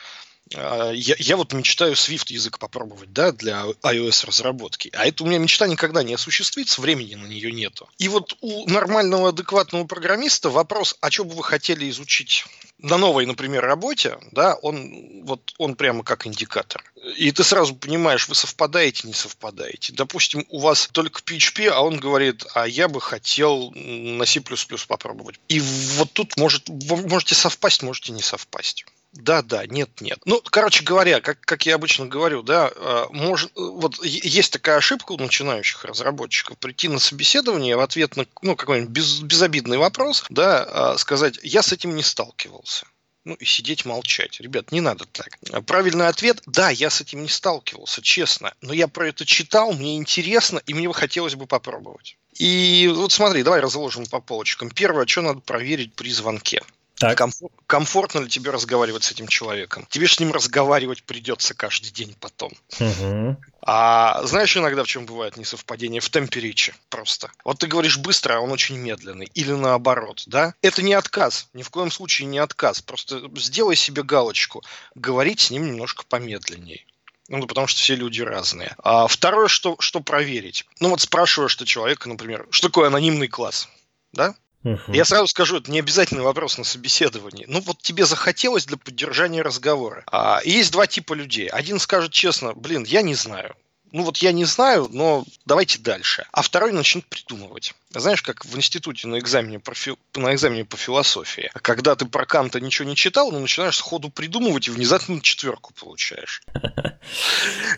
А, 0.56 0.92
я, 0.92 1.16
я 1.18 1.38
вот 1.38 1.54
мечтаю 1.54 1.94
Swift 1.94 2.32
язык 2.32 2.60
попробовать, 2.60 3.12
да, 3.14 3.32
для 3.32 3.66
iOS 3.84 4.26
разработки. 4.26 4.90
А 4.94 5.06
это 5.06 5.24
у 5.24 5.28
меня 5.28 5.40
мечта 5.40 5.68
никогда 5.68 6.04
не 6.04 6.14
осуществится, 6.14 6.82
времени 6.82 7.16
на 7.16 7.26
нее 7.28 7.52
нету. 7.52 7.90
И 7.98 8.08
вот 8.08 8.38
у 8.42 8.70
нормального, 8.70 9.30
адекватного 9.30 9.86
программиста 9.86 10.50
вопрос, 10.50 10.98
а 11.02 11.12
что 11.12 11.26
бы 11.26 11.36
вы 11.36 11.44
хотели 11.44 11.90
изучить 11.90 12.46
на 12.80 12.98
новой, 12.98 13.26
например, 13.26 13.64
работе, 13.64 14.18
да, 14.32 14.56
он 14.56 15.24
вот 15.26 15.54
он 15.58 15.76
прямо 15.76 16.04
как 16.04 16.28
индикатор. 16.28 16.84
И 17.18 17.32
ты 17.32 17.44
сразу 17.44 17.76
понимаешь, 17.76 18.28
вы 18.28 18.36
совпадаете, 18.36 19.08
не 19.08 19.14
совпадаете. 19.14 19.94
Допустим, 19.94 20.46
у 20.50 20.60
вас 20.60 20.90
только 20.92 21.22
PHP, 21.22 21.68
а 21.68 21.82
он 21.82 22.00
говорит, 22.00 22.46
а 22.54 22.68
я 22.68 22.88
бы 22.88 23.02
хотел 23.02 23.72
на 23.72 24.26
C++ 24.26 24.42
попробовать. 24.88 25.40
И 25.48 25.60
вот 25.60 26.12
тут 26.14 26.38
может, 26.38 26.64
вы 26.68 27.08
можете 27.08 27.36
совпасть, 27.36 27.82
можете 27.82 28.12
не 28.12 28.22
совпасть. 28.22 28.86
Да, 29.14 29.42
да, 29.42 29.66
нет, 29.66 29.90
нет. 30.02 30.20
Ну, 30.26 30.42
короче 30.44 30.84
говоря, 30.84 31.22
как, 31.22 31.40
как 31.42 31.66
я 31.66 31.76
обычно 31.76 32.06
говорю, 32.06 32.44
да, 32.44 32.72
э, 32.74 33.06
может, 33.12 33.52
вот 33.56 34.04
есть 34.04 34.54
такая 34.54 34.78
ошибка 34.78 35.14
у 35.14 35.18
начинающих 35.18 35.86
разработчиков 35.86 36.58
прийти 36.58 36.88
на 36.88 37.00
собеседование 37.00 37.76
в 37.76 37.80
ответ 37.80 38.16
на 38.16 38.26
ну, 38.42 38.56
какой-нибудь 38.56 38.92
без, 38.92 39.20
безобидный 39.22 39.78
вопрос, 39.78 40.24
да, 40.30 40.64
а, 40.64 40.98
сказать, 40.98 41.40
я 41.42 41.62
с 41.64 41.72
этим 41.72 41.96
не 41.96 42.04
сталкивался 42.04 42.86
ну 43.28 43.34
и 43.34 43.46
сидеть 43.46 43.86
молчать. 43.86 44.40
Ребят, 44.40 44.72
не 44.72 44.80
надо 44.80 45.06
так. 45.06 45.38
Правильный 45.66 46.08
ответ– 46.08 46.42
да, 46.46 46.70
я 46.70 46.90
с 46.90 47.02
этим 47.02 47.24
не 47.24 47.28
сталкивался, 47.28 48.02
честно. 48.02 48.54
Но 48.62 48.74
я 48.74 48.88
про 48.88 49.10
это 49.10 49.26
читал, 49.26 49.74
мне 49.74 49.98
интересно, 49.98 50.62
и 50.66 50.74
мне 50.74 50.88
бы 50.88 50.94
хотелось 50.94 51.36
бы 51.36 51.46
попробовать. 51.46 52.18
И 52.40 52.90
вот 52.94 53.12
смотри, 53.12 53.44
давай 53.44 53.60
разложим 53.60 54.06
по 54.06 54.22
полочкам. 54.22 54.70
Первое, 54.70 55.06
что 55.06 55.22
надо 55.24 55.42
проверить 55.42 55.94
при 55.94 56.10
звонке. 56.10 56.62
Так. 57.00 57.20
Комфор- 57.20 57.52
комфортно 57.68 58.20
ли 58.20 58.30
тебе 58.30 58.50
разговаривать 58.50 59.04
с 59.04 59.12
этим 59.12 59.28
человеком? 59.28 59.86
Тебе 59.90 60.08
с 60.08 60.20
ним 60.20 60.32
разговаривать 60.32 61.04
придется 61.04 61.54
каждый 61.54 61.92
день 61.92 62.16
потом. 62.20 62.52
Угу. 62.80 63.38
А 63.62 64.24
знаешь 64.24 64.58
иногда 64.58 64.84
в 64.84 64.88
чем 64.88 65.06
бывает 65.06 65.38
несовпадение? 65.38 66.02
В 66.02 66.10
темпе 66.10 66.40
речи 66.40 66.74
просто. 66.90 67.32
Вот 67.44 67.60
ты 67.60 67.68
говоришь 67.68 67.98
быстро, 67.98 68.36
а 68.36 68.40
он 68.40 68.52
очень 68.52 68.78
медленный. 68.78 69.30
Или 69.36 69.52
наоборот, 69.52 70.24
да? 70.26 70.56
Это 70.62 70.82
не 70.82 70.94
отказ. 70.94 71.50
Ни 71.54 71.62
в 71.62 71.70
коем 71.70 71.92
случае 71.92 72.28
не 72.28 72.40
отказ. 72.40 72.82
Просто 72.82 73.30
сделай 73.36 73.76
себе 73.76 74.02
галочку. 74.02 74.64
Говорить 74.96 75.42
с 75.42 75.52
ним 75.52 75.68
немножко 75.68 76.04
помедленнее. 76.08 76.84
Ну, 77.30 77.46
потому 77.46 77.68
что 77.68 77.80
все 77.82 77.96
люди 77.96 78.22
разные. 78.22 78.76
А 78.80 79.08
второе, 79.08 79.50
что, 79.50 79.76
что 79.80 80.00
проверить. 80.00 80.66
Ну, 80.80 80.90
вот 80.90 81.02
спрашиваешь 81.02 81.56
ты 81.56 81.66
человека, 81.66 82.08
например, 82.10 82.48
что 82.50 82.70
такое 82.70 82.88
анонимный 82.88 83.28
класс? 83.28 83.68
Да? 84.14 84.34
Угу. 84.74 84.94
Я 84.94 85.06
сразу 85.06 85.28
скажу, 85.28 85.58
это 85.58 85.72
не 85.72 85.80
обязательный 85.80 86.24
вопрос 86.24 86.58
на 86.58 86.64
собеседовании. 86.64 87.46
Ну 87.48 87.62
вот 87.62 87.82
тебе 87.82 88.06
захотелось 88.06 88.66
для 88.66 88.78
поддержания 88.78 89.42
разговора. 89.42 90.04
А, 90.12 90.42
есть 90.44 90.72
два 90.72 90.88
типа 90.88 91.14
людей. 91.14 91.48
Один 91.48 91.80
скажет 91.80 92.12
честно, 92.12 92.54
блин, 92.54 92.84
я 92.84 93.02
не 93.02 93.16
знаю 93.16 93.56
ну 93.92 94.04
вот 94.04 94.18
я 94.18 94.32
не 94.32 94.46
знаю, 94.46 94.88
но 94.92 95.24
давайте 95.46 95.80
дальше. 95.80 96.26
А 96.32 96.42
второй 96.42 96.72
начнет 96.72 97.06
придумывать. 97.06 97.74
Знаешь, 97.90 98.22
как 98.22 98.46
в 98.46 98.56
институте 98.58 99.08
на 99.08 99.18
экзамене, 99.20 99.60
по 99.60 99.74
фи... 99.74 99.96
на 100.16 100.34
экзамене 100.34 100.66
по 100.66 100.78
философии. 100.78 101.50
Когда 101.62 101.96
ты 101.96 102.06
про 102.06 102.26
Канта 102.26 102.60
ничего 102.60 102.88
не 102.88 102.96
читал, 102.96 103.32
но 103.32 103.40
начинаешь 103.40 103.78
сходу 103.78 104.10
придумывать 104.10 104.68
и 104.68 104.72
внезапно 104.72 105.22
четверку 105.22 105.74
получаешь. 105.74 106.42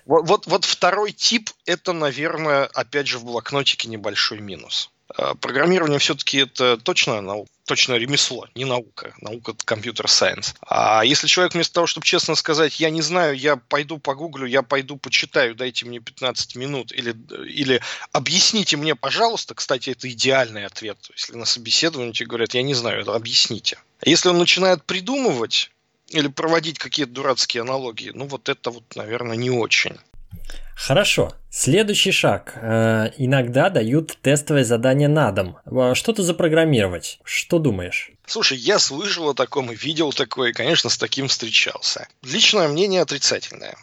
Вот, 0.05 0.27
вот, 0.27 0.47
вот 0.47 0.65
второй 0.65 1.11
тип, 1.11 1.51
это, 1.65 1.93
наверное, 1.93 2.65
опять 2.65 3.07
же 3.07 3.19
в 3.19 3.25
блокнотике 3.25 3.87
небольшой 3.87 4.39
минус. 4.39 4.89
А, 5.15 5.35
программирование 5.35 5.99
все-таки 5.99 6.39
это 6.39 6.77
точно 6.77 7.21
наука 7.21 7.49
точно 7.69 7.93
ремесло, 7.93 8.47
не 8.55 8.65
наука. 8.65 9.13
Наука– 9.21 9.51
это 9.55 9.63
компьютер-сайенс. 9.63 10.55
А 10.61 11.05
если 11.05 11.27
человек 11.27 11.53
вместо 11.53 11.75
того, 11.75 11.85
чтобы 11.85 12.03
честно 12.03 12.33
сказать, 12.33 12.79
я 12.79 12.89
не 12.89 13.03
знаю, 13.03 13.37
я 13.37 13.57
пойду 13.57 13.99
погуглю, 13.99 14.47
я 14.47 14.63
пойду 14.63 14.97
почитаю, 14.97 15.53
дайте 15.53 15.85
мне 15.85 15.99
15 15.99 16.55
минут, 16.55 16.91
или, 16.91 17.15
или 17.45 17.79
объясните 18.11 18.75
мне, 18.75 18.95
пожалуйста, 18.95 19.53
кстати, 19.53 19.91
это 19.91 20.09
идеальный 20.09 20.65
ответ. 20.65 20.97
Если 21.15 21.35
на 21.35 21.45
собеседовании 21.45 22.11
тебе 22.11 22.25
говорят, 22.25 22.55
я 22.55 22.63
не 22.63 22.73
знаю, 22.73 23.01
это 23.01 23.13
объясните. 23.13 23.77
Если 24.03 24.29
он 24.29 24.39
начинает 24.39 24.83
придумывать, 24.83 25.69
или 26.07 26.27
проводить 26.27 26.79
какие-то 26.79 27.11
дурацкие 27.11 27.61
аналогии, 27.61 28.09
ну 28.15 28.25
вот 28.25 28.49
это 28.49 28.71
вот, 28.71 28.95
наверное, 28.95 29.37
не 29.37 29.51
очень. 29.51 29.99
Хорошо. 30.75 31.33
Следующий 31.51 32.11
шаг. 32.11 32.53
Э, 32.55 33.11
иногда 33.17 33.69
дают 33.69 34.17
тестовое 34.21 34.63
задание 34.63 35.07
на 35.07 35.31
дом. 35.31 35.57
Что-то 35.93 36.23
запрограммировать. 36.23 37.19
Что 37.23 37.59
думаешь? 37.59 38.11
Слушай, 38.25 38.57
я 38.59 38.79
слышал 38.79 39.29
о 39.29 39.33
таком 39.33 39.71
и 39.71 39.75
видел 39.75 40.13
такое, 40.13 40.51
и, 40.51 40.53
конечно, 40.53 40.89
с 40.89 40.97
таким 40.97 41.27
встречался. 41.27 42.07
Личное 42.23 42.67
мнение 42.67 43.01
отрицательное. 43.01 43.75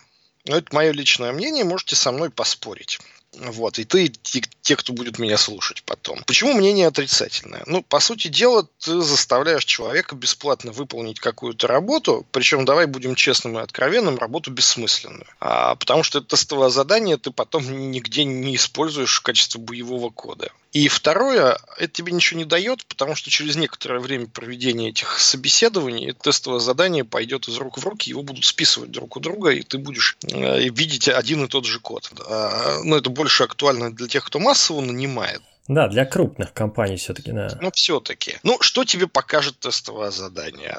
Но 0.47 0.57
это 0.57 0.75
мое 0.75 0.93
личное 0.93 1.33
мнение, 1.33 1.65
можете 1.65 1.97
со 1.97 2.13
мной 2.13 2.31
поспорить. 2.31 3.01
Вот, 3.39 3.79
и 3.79 3.85
ты, 3.85 4.07
и 4.07 4.43
те, 4.63 4.77
кто 4.77 4.93
будет 4.93 5.19
меня 5.19 5.37
слушать 5.37 5.83
потом. 5.85 6.23
Почему 6.27 6.55
мнение 6.55 6.87
отрицательное? 6.87 7.63
Ну, 7.67 7.83
по 7.83 8.01
сути 8.01 8.29
дела, 8.29 8.67
ты 8.79 9.01
заставляешь 9.01 9.65
человека 9.65 10.17
бесплатно 10.17 10.73
выполнить 10.73 11.21
какую-то 11.21 11.67
работу, 11.67 12.27
причем, 12.33 12.65
давай 12.65 12.87
будем 12.87 13.15
честным 13.15 13.59
и 13.59 13.63
откровенным, 13.63 14.19
работу 14.19 14.51
бессмысленную. 14.51 15.27
А, 15.41 15.75
потому 15.75 16.03
что 16.03 16.19
это 16.19 16.29
тестовое 16.29 16.71
задание 16.71 17.17
ты 17.17 17.31
потом 17.31 17.91
нигде 17.91 18.25
не 18.25 18.57
используешь 18.57 19.19
в 19.19 19.23
качестве 19.23 19.61
боевого 19.61 20.11
кода. 20.11 20.51
И 20.77 20.89
второе, 20.89 21.59
это 21.79 21.89
тебе 21.89 22.13
ничего 22.13 22.37
не 22.37 22.45
дает, 22.45 22.85
потому 22.85 23.15
что 23.15 23.31
через 23.31 23.57
некоторое 23.57 23.99
время 23.99 24.27
проведения 24.27 24.91
этих 24.91 25.19
собеседований 25.19 26.13
тестовое 26.13 26.61
задание 26.61 27.03
пойдет 27.03 27.49
из 27.49 27.57
рук 27.57 27.79
в 27.79 27.85
руки, 27.87 28.11
его 28.11 28.23
будут 28.23 28.45
списывать 28.45 28.91
друг 28.91 29.17
у 29.17 29.21
друга, 29.21 29.53
и 29.53 29.63
ты 29.63 29.79
будешь 29.79 30.19
э, 30.31 30.69
видеть 30.69 31.09
один 31.09 31.47
и 31.47 31.49
тот 31.49 31.65
же 31.65 31.81
код. 31.81 32.13
А, 32.29 32.83
но 32.85 32.99
это 32.99 33.09
больше 33.09 33.45
актуально 33.45 33.91
для 33.91 34.07
тех, 34.07 34.27
кто 34.27 34.39
массово 34.39 34.83
нанимает. 34.83 35.41
Да, 35.69 35.89
для 35.89 36.05
крупных 36.05 36.53
компаний 36.53 36.97
все-таки, 36.97 37.33
да. 37.33 37.59
Ну, 37.61 37.71
все-таки. 37.73 38.37
Ну, 38.45 38.59
что 38.61 38.85
тебе 38.85 39.07
покажет 39.09 39.59
тестовое 39.59 40.11
задание? 40.11 40.79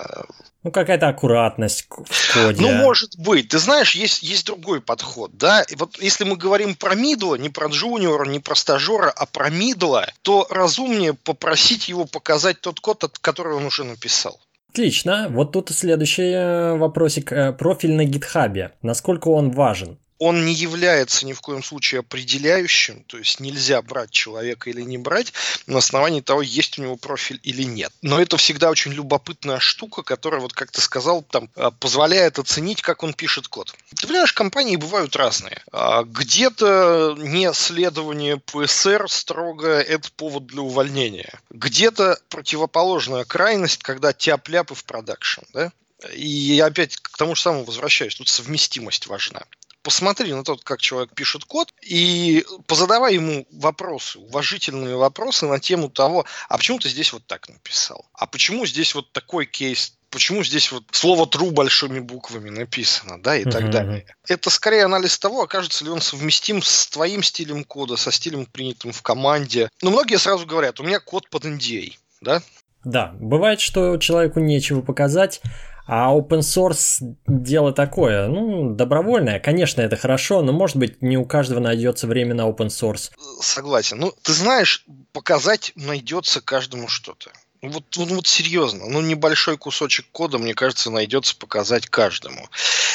Ну, 0.64 0.72
какая-то 0.72 1.10
аккуратность 1.10 1.88
в 1.90 2.34
коде. 2.34 2.62
Ну, 2.62 2.72
может 2.74 3.18
быть. 3.18 3.50
Ты 3.50 3.60
знаешь, 3.60 3.96
есть, 3.96 4.24
есть 4.24 4.46
другой 4.46 4.82
подход, 4.82 5.32
да. 5.38 5.62
И 5.64 5.76
вот 5.76 5.98
если 6.00 6.24
мы 6.24 6.38
говорим 6.38 6.76
про 6.76 6.96
мидла, 6.96 7.36
не 7.36 7.50
про 7.50 7.68
джуниора, 7.68 8.30
не 8.30 8.40
про 8.40 8.56
стажера, 8.56 9.10
а 9.10 9.26
про 9.26 9.50
мидла, 9.50 10.10
то 10.22 10.48
разумнее 10.50 11.14
попросить 11.14 11.90
его 11.90 12.06
показать 12.06 12.62
тот 12.62 12.80
код, 12.80 13.04
который 13.20 13.56
он 13.56 13.66
уже 13.66 13.84
написал. 13.84 14.40
Отлично. 14.70 15.28
Вот 15.30 15.54
тут 15.54 15.72
следующий 15.72 16.32
э, 16.32 16.78
вопросик. 16.78 17.32
Э, 17.32 17.52
профиль 17.52 17.94
на 17.94 18.06
гитхабе. 18.06 18.74
Насколько 18.82 19.30
он 19.30 19.52
важен? 19.52 19.98
Он 20.20 20.46
не 20.46 20.54
является 20.54 21.26
ни 21.26 21.34
в 21.34 21.42
коем 21.42 21.64
случае 21.64 22.00
определяющим, 22.00 23.04
то 23.04 23.18
есть 23.18 23.40
нельзя 23.40 23.82
брать 23.82 24.12
человека 24.12 24.70
или 24.70 24.82
не 24.82 24.98
брать 24.98 25.34
на 25.68 25.78
основании 25.78 26.22
того, 26.22 26.42
есть 26.42 26.80
у 26.80 26.82
него 26.82 26.96
профиль 26.96 27.40
или 27.44 27.64
нет. 27.64 27.92
Но 28.02 28.20
это 28.20 28.38
всегда 28.38 28.70
очень 28.70 28.94
любопытная 28.94 29.60
штука, 29.60 30.02
которая, 30.02 30.42
вот 30.42 30.54
как 30.54 30.72
ты 30.72 30.82
сказал, 30.82 31.22
там, 31.22 31.50
а, 31.56 31.72
позволяет 31.72 32.40
оценить, 32.40 32.82
как 32.82 33.04
он 33.04 33.14
пишет 33.14 33.48
код. 33.48 33.74
Ты 33.96 34.08
понимаешь, 34.08 34.34
компании 34.34 34.76
бывают 34.76 35.16
разные. 35.16 35.62
А, 35.72 36.04
где-то 36.04 37.16
не 37.18 37.54
следование 37.54 38.38
ПСР 38.38 39.10
строго 39.10 39.80
это 39.80 40.10
повод 40.12 40.48
для 40.48 40.62
увольнения. 40.62 41.40
Где-то 41.50 42.20
противоположная 42.30 43.26
крайность, 43.26 43.84
когда 43.84 44.14
тяп-ляпы 44.14 44.76
в 44.76 44.84
продакшн, 44.84 45.42
да? 45.54 45.72
И 46.14 46.28
я 46.28 46.68
опять 46.68 46.98
к 46.98 47.18
тому 47.18 47.36
же 47.36 47.42
самому 47.42 47.66
возвращаюсь. 47.66 48.16
Тут 48.16 48.28
совместимость 48.28 49.08
важна 49.08 49.44
посмотри 49.88 50.34
на 50.34 50.44
то, 50.44 50.58
как 50.62 50.82
человек 50.82 51.14
пишет 51.16 51.46
код, 51.46 51.74
и 51.82 52.46
позадавай 52.66 53.14
ему 53.14 53.48
вопросы, 53.54 54.20
уважительные 54.20 54.98
вопросы 54.98 55.48
на 55.48 55.62
тему 55.62 55.90
того, 55.90 56.26
а 56.50 56.58
почему 56.58 56.78
ты 56.78 56.90
здесь 56.90 57.14
вот 57.14 57.26
так 57.26 57.48
написал? 57.48 58.06
А 58.12 58.28
почему 58.28 58.66
здесь 58.66 58.94
вот 58.96 59.14
такой 59.14 59.46
кейс 59.46 59.94
почему 60.10 60.44
здесь 60.44 60.74
вот 60.74 60.84
слово 60.92 61.26
true 61.26 61.52
большими 61.52 62.00
буквами 62.00 62.50
написано, 62.50 63.22
да, 63.22 63.38
и 63.38 63.46
так 63.46 63.64
uh-huh. 63.64 63.72
далее. 63.72 64.06
Это 64.28 64.50
скорее 64.50 64.84
анализ 64.84 65.18
того, 65.20 65.44
окажется 65.44 65.86
ли 65.86 65.90
он 65.90 66.02
совместим 66.02 66.62
с 66.62 66.88
твоим 66.88 67.24
стилем 67.24 67.64
кода, 67.64 67.96
со 67.96 68.12
стилем, 68.12 68.46
принятым 68.46 68.92
в 68.92 69.02
команде. 69.02 69.70
Но 69.82 69.92
многие 69.92 70.18
сразу 70.18 70.46
говорят, 70.46 70.82
у 70.82 70.84
меня 70.84 71.00
код 71.00 71.30
под 71.30 71.46
NDA, 71.46 71.94
да? 72.20 72.42
Да, 72.84 73.14
бывает, 73.20 73.62
что 73.62 73.96
человеку 73.98 74.42
нечего 74.42 74.82
показать, 74.82 75.42
а 75.88 76.14
open 76.14 76.40
source 76.40 77.00
дело 77.26 77.72
такое, 77.72 78.28
ну, 78.28 78.76
добровольное. 78.76 79.40
Конечно, 79.40 79.82
это 79.82 79.96
хорошо, 79.96 80.42
но, 80.42 80.52
может 80.52 80.76
быть, 80.76 81.02
не 81.02 81.18
у 81.18 81.26
каждого 81.26 81.60
найдется 81.60 82.08
время 82.08 82.36
на 82.36 82.42
open 82.42 82.68
source. 82.68 83.12
Согласен. 83.42 83.98
Ну, 83.98 84.14
ты 84.22 84.34
знаешь, 84.34 84.86
показать 85.14 85.72
найдется 85.76 86.42
каждому 86.42 86.88
что-то. 86.88 87.32
Вот, 87.62 87.96
вот, 87.98 88.12
вот 88.12 88.28
серьезно, 88.28 88.86
ну 88.88 89.02
небольшой 89.02 89.58
кусочек 89.58 90.06
кода, 90.12 90.38
мне 90.38 90.54
кажется, 90.54 90.92
найдется 90.92 91.36
показать 91.36 91.88
каждому. 91.88 92.48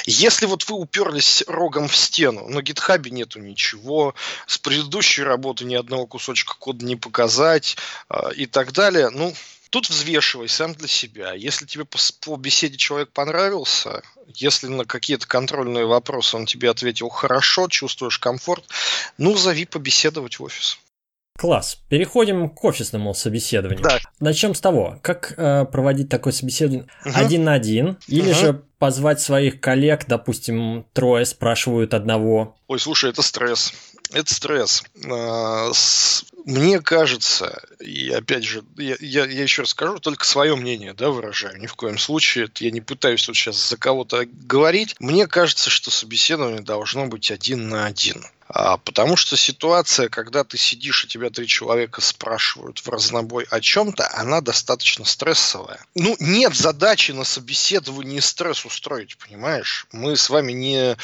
Если 0.07 0.47
вот 0.47 0.69
вы 0.69 0.77
уперлись 0.77 1.43
рогом 1.49 1.89
в 1.89 1.97
стену, 1.97 2.49
на 2.49 2.63
гитхабе 2.63 3.11
нету 3.11 3.41
ничего, 3.41 4.15
с 4.47 4.59
предыдущей 4.59 5.25
работы 5.25 5.65
ни 5.65 5.75
одного 5.75 6.07
кусочка 6.07 6.55
кода 6.57 6.85
не 6.85 6.95
показать 6.95 7.77
э, 8.09 8.35
и 8.37 8.47
так 8.47 8.73
далее, 8.73 9.11
ну, 9.11 9.35
Тут 9.73 9.89
взвешивай 9.89 10.51
сам 10.51 10.75
для 10.75 10.87
себя. 10.87 11.33
Если 11.33 11.65
тебе 11.65 11.87
по, 11.87 11.99
по 12.21 12.37
беседе 12.37 12.77
человек 12.77 13.11
понравился, 13.11 14.03
если 14.35 14.67
на 14.67 14.85
какие-то 14.85 15.27
контрольные 15.27 15.87
вопросы 15.87 16.37
он 16.37 16.45
тебе 16.45 16.69
ответил 16.69 17.09
хорошо, 17.09 17.69
чувствуешь 17.69 18.19
комфорт, 18.19 18.65
ну, 19.17 19.35
зови 19.35 19.65
побеседовать 19.65 20.39
в 20.39 20.43
офис. 20.43 20.79
Класс. 21.39 21.79
Переходим 21.89 22.51
к 22.51 22.63
офисному 22.63 23.15
собеседованию. 23.15 23.83
Да. 23.83 23.99
Начнем 24.21 24.55
с 24.55 24.61
того, 24.61 24.99
как 25.01 25.33
э, 25.39 25.65
проводить 25.65 26.11
такое 26.11 26.35
собеседование 26.35 26.87
угу. 27.07 27.15
один 27.15 27.45
на 27.45 27.55
один, 27.55 27.97
или 28.09 28.31
угу. 28.33 28.39
же 28.39 28.63
позвать 28.79 29.23
своих 29.23 29.59
коллег, 29.59 30.05
допустим, 30.07 30.85
трое 30.93 31.25
спрашивают 31.25 31.95
одного. 31.95 32.57
Ой, 32.67 32.79
слушай, 32.79 33.09
это 33.09 33.23
стресс. 33.23 33.73
Это 34.13 34.35
стресс. 34.35 34.85
Мне 36.45 36.81
кажется, 36.81 37.63
и 37.79 38.11
опять 38.11 38.45
же, 38.45 38.65
я, 38.77 38.97
я, 39.01 39.27
я 39.27 39.43
еще 39.43 39.63
раз 39.63 39.71
скажу, 39.71 39.99
только 39.99 40.25
свое 40.25 40.57
мнение 40.57 40.93
да, 40.93 41.11
выражаю, 41.11 41.61
ни 41.61 41.67
в 41.67 41.75
коем 41.75 41.99
случае, 41.99 42.49
я 42.59 42.71
не 42.71 42.81
пытаюсь 42.81 43.25
тут 43.25 43.37
сейчас 43.37 43.69
за 43.69 43.77
кого-то 43.77 44.25
говорить. 44.27 44.97
Мне 44.99 45.27
кажется, 45.27 45.71
что 45.71 45.91
собеседование 45.91 46.61
должно 46.61 47.07
быть 47.07 47.31
один 47.31 47.69
на 47.69 47.87
один. 47.87 48.25
А, 48.49 48.77
потому 48.77 49.17
что 49.17 49.37
ситуация, 49.37 50.09
когда 50.09 50.45
ты 50.45 50.59
сидишь 50.59 51.05
и 51.05 51.09
тебя 51.09 51.31
три 51.31 51.47
человека 51.47 52.01
спрашивают 52.01 52.81
в 52.81 52.89
разнобой 52.89 53.47
о 53.49 53.61
чем-то, 53.61 54.11
она 54.15 54.41
достаточно 54.41 55.05
стрессовая. 55.05 55.83
Ну, 55.95 56.17
нет 56.19 56.55
задачи 56.55 57.13
на 57.13 57.25
собеседовании 57.25 58.21
стресс 58.21 58.67
устроить, 58.67 59.17
понимаешь? 59.17 59.87
Мы 59.93 60.17
с 60.17 60.29
вами 60.29 60.53
не 60.53 60.97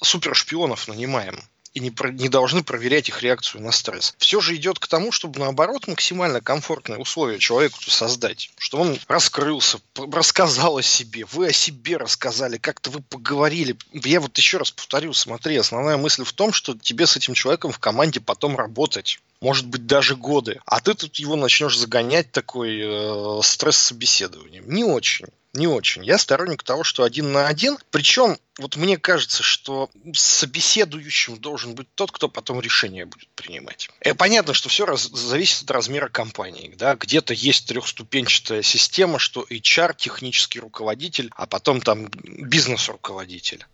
супершпионов 0.00 0.86
нанимаем 0.86 1.42
и 1.76 1.80
не, 1.80 1.90
про, 1.90 2.10
не 2.10 2.30
должны 2.30 2.62
проверять 2.62 3.10
их 3.10 3.22
реакцию 3.22 3.62
на 3.62 3.70
стресс. 3.70 4.14
Все 4.16 4.40
же 4.40 4.56
идет 4.56 4.78
к 4.78 4.86
тому, 4.86 5.12
чтобы 5.12 5.40
наоборот 5.40 5.86
максимально 5.86 6.40
комфортные 6.40 6.98
условия 6.98 7.38
человеку 7.38 7.76
создать, 7.82 8.50
чтобы 8.56 8.84
он 8.84 8.98
раскрылся, 9.08 9.78
рассказал 10.10 10.78
о 10.78 10.82
себе, 10.82 11.26
вы 11.26 11.48
о 11.48 11.52
себе 11.52 11.98
рассказали, 11.98 12.56
как-то 12.56 12.88
вы 12.88 13.02
поговорили. 13.02 13.76
Я 13.92 14.20
вот 14.20 14.38
еще 14.38 14.56
раз 14.56 14.70
повторю, 14.70 15.12
смотри, 15.12 15.58
основная 15.58 15.98
мысль 15.98 16.24
в 16.24 16.32
том, 16.32 16.50
что 16.50 16.74
тебе 16.74 17.06
с 17.06 17.14
этим 17.14 17.34
человеком 17.34 17.72
в 17.72 17.78
команде 17.78 18.20
потом 18.20 18.56
работать 18.56 19.20
может 19.42 19.66
быть, 19.66 19.86
даже 19.86 20.16
годы. 20.16 20.60
А 20.64 20.80
ты 20.80 20.94
тут 20.94 21.16
его 21.16 21.36
начнешь 21.36 21.76
загонять 21.76 22.32
такой 22.32 22.80
э, 22.82 23.40
стресс 23.42 23.76
собеседованием. 23.76 24.64
Не 24.66 24.82
очень 24.82 25.26
не 25.56 25.66
очень. 25.66 26.04
Я 26.04 26.18
сторонник 26.18 26.62
того, 26.62 26.84
что 26.84 27.02
один 27.02 27.32
на 27.32 27.48
один. 27.48 27.78
Причем, 27.90 28.38
вот 28.58 28.76
мне 28.76 28.96
кажется, 28.96 29.42
что 29.42 29.90
собеседующим 30.14 31.38
должен 31.38 31.74
быть 31.74 31.88
тот, 31.94 32.12
кто 32.12 32.28
потом 32.28 32.60
решение 32.60 33.06
будет 33.06 33.28
принимать. 33.34 33.90
И 34.02 34.08
э, 34.08 34.14
понятно, 34.14 34.54
что 34.54 34.68
все 34.68 34.86
раз, 34.86 35.04
зависит 35.04 35.64
от 35.64 35.70
размера 35.70 36.08
компании. 36.08 36.74
Да? 36.76 36.94
Где-то 36.94 37.34
есть 37.34 37.68
трехступенчатая 37.68 38.62
система, 38.62 39.18
что 39.18 39.46
HR, 39.48 39.94
технический 39.96 40.60
руководитель, 40.60 41.30
а 41.36 41.46
потом 41.46 41.80
там 41.80 42.08
бизнес-руководитель. 42.08 43.66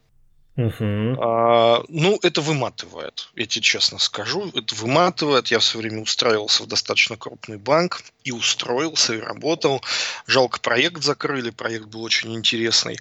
Угу. 0.57 1.17
А, 1.19 1.83
ну, 1.89 2.19
это 2.23 2.43
выматывает, 2.43 3.31
я 3.37 3.47
тебе 3.47 3.63
честно 3.63 3.99
скажу. 3.99 4.51
Это 4.55 4.75
выматывает. 4.75 5.49
Я 5.49 5.59
в 5.61 5.65
свое 5.65 5.87
время 5.87 6.03
устраивался 6.03 6.63
в 6.65 6.67
достаточно 6.67 7.17
крупный 7.17 7.57
банк 7.57 8.03
и 8.25 8.33
устроился, 8.33 9.15
и 9.15 9.21
работал. 9.21 9.83
Жалко, 10.27 10.61
проект 10.61 11.03
закрыли, 11.03 11.51
проект 11.51 11.87
был 11.87 12.03
очень 12.03 12.35
интересный. 12.35 12.99